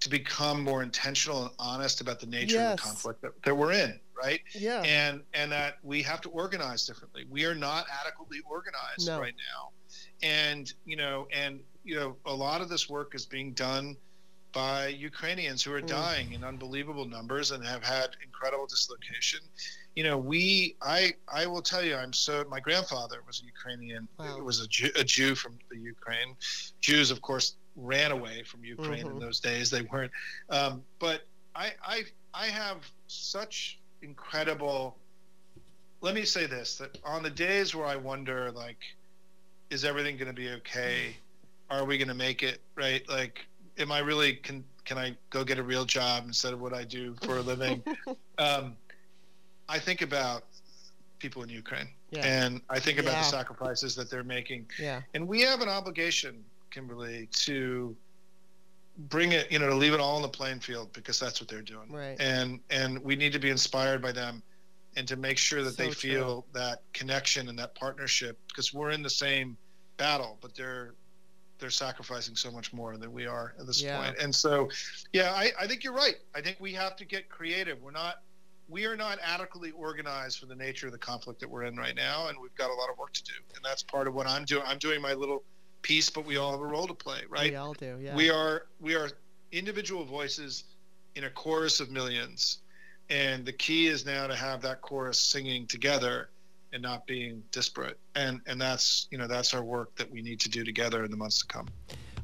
[0.00, 2.72] to become more intentional and honest about the nature yes.
[2.72, 6.30] of the conflict that, that we're in right yeah and and that we have to
[6.30, 9.20] organize differently we are not adequately organized no.
[9.20, 9.68] right now
[10.22, 13.96] and you know and you know, a lot of this work is being done
[14.52, 15.86] by Ukrainians who are mm.
[15.86, 19.40] dying in unbelievable numbers and have had incredible dislocation.
[19.94, 22.44] You know, we, I, I will tell you, I'm so.
[22.48, 24.08] My grandfather was a Ukrainian.
[24.18, 24.38] Wow.
[24.42, 26.36] Was a Jew, a Jew from the Ukraine.
[26.80, 29.16] Jews, of course, ran away from Ukraine mm-hmm.
[29.16, 29.70] in those days.
[29.70, 30.12] They weren't.
[30.48, 32.02] Um, but I, I,
[32.34, 32.78] I have
[33.08, 34.96] such incredible.
[36.00, 38.78] Let me say this: that on the days where I wonder, like,
[39.70, 41.16] is everything going to be okay?
[41.70, 43.46] Are we going to make it right like
[43.78, 46.84] am i really can can i go get a real job instead of what i
[46.84, 47.82] do for a living
[48.38, 48.76] um,
[49.68, 50.44] i think about
[51.18, 52.24] people in ukraine yeah.
[52.24, 53.22] and i think about yeah.
[53.22, 55.00] the sacrifices that they're making yeah.
[55.14, 57.96] and we have an obligation kimberly to
[59.08, 61.48] bring it you know to leave it all on the playing field because that's what
[61.48, 64.42] they're doing right and and we need to be inspired by them
[64.96, 66.60] and to make sure that so they feel true.
[66.60, 69.56] that connection and that partnership because we're in the same
[69.96, 70.94] battle but they're
[71.60, 74.02] they're sacrificing so much more than we are at this yeah.
[74.02, 74.18] point.
[74.18, 74.68] And so,
[75.12, 76.16] yeah, I, I think you're right.
[76.34, 77.82] I think we have to get creative.
[77.82, 78.16] We're not
[78.70, 81.96] we are not adequately organized for the nature of the conflict that we're in right
[81.96, 83.32] now, and we've got a lot of work to do.
[83.56, 84.62] And that's part of what I'm doing.
[84.64, 85.42] I'm doing my little
[85.82, 87.50] piece, but we all have a role to play, right?
[87.50, 87.98] We all do.
[88.00, 88.14] Yeah.
[88.14, 89.10] We are we are
[89.52, 90.64] individual voices
[91.16, 92.58] in a chorus of millions,
[93.10, 96.30] and the key is now to have that chorus singing together
[96.72, 97.98] and not being disparate.
[98.14, 101.10] And and that's you know that's our work that we need to do together in
[101.10, 101.68] the months to come.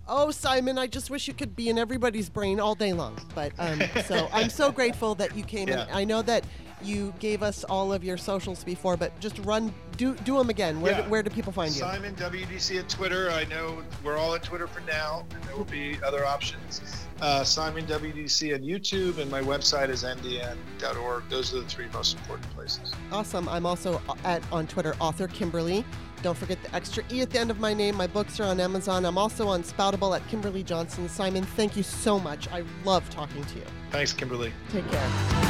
[0.08, 3.18] Oh, Simon, I just wish you could be in everybody's brain all day long.
[3.34, 5.84] But um, so I'm so grateful that you came yeah.
[5.84, 5.90] in.
[5.92, 6.44] I know that
[6.82, 10.80] you gave us all of your socials before, but just run, do do them again.
[10.80, 11.02] Where, yeah.
[11.02, 11.80] do, where do people find you?
[11.80, 13.30] Simon WDC at Twitter.
[13.30, 17.06] I know we're all at Twitter for now, and there will be other options.
[17.20, 21.28] Uh, Simon WDC on YouTube, and my website is ndn.org.
[21.30, 22.92] Those are the three most important places.
[23.10, 23.48] Awesome.
[23.48, 25.84] I'm also at on Twitter, author Kimberly.
[26.22, 27.94] Don't forget the extra E at the end of my name.
[27.96, 29.04] My books are on Amazon.
[29.04, 31.08] I'm also on Spoutable at Kimberly Johnson.
[31.08, 32.48] Simon, thank you so much.
[32.48, 33.64] I love talking to you.
[33.90, 34.52] Thanks, Kimberly.
[34.70, 35.45] Take care.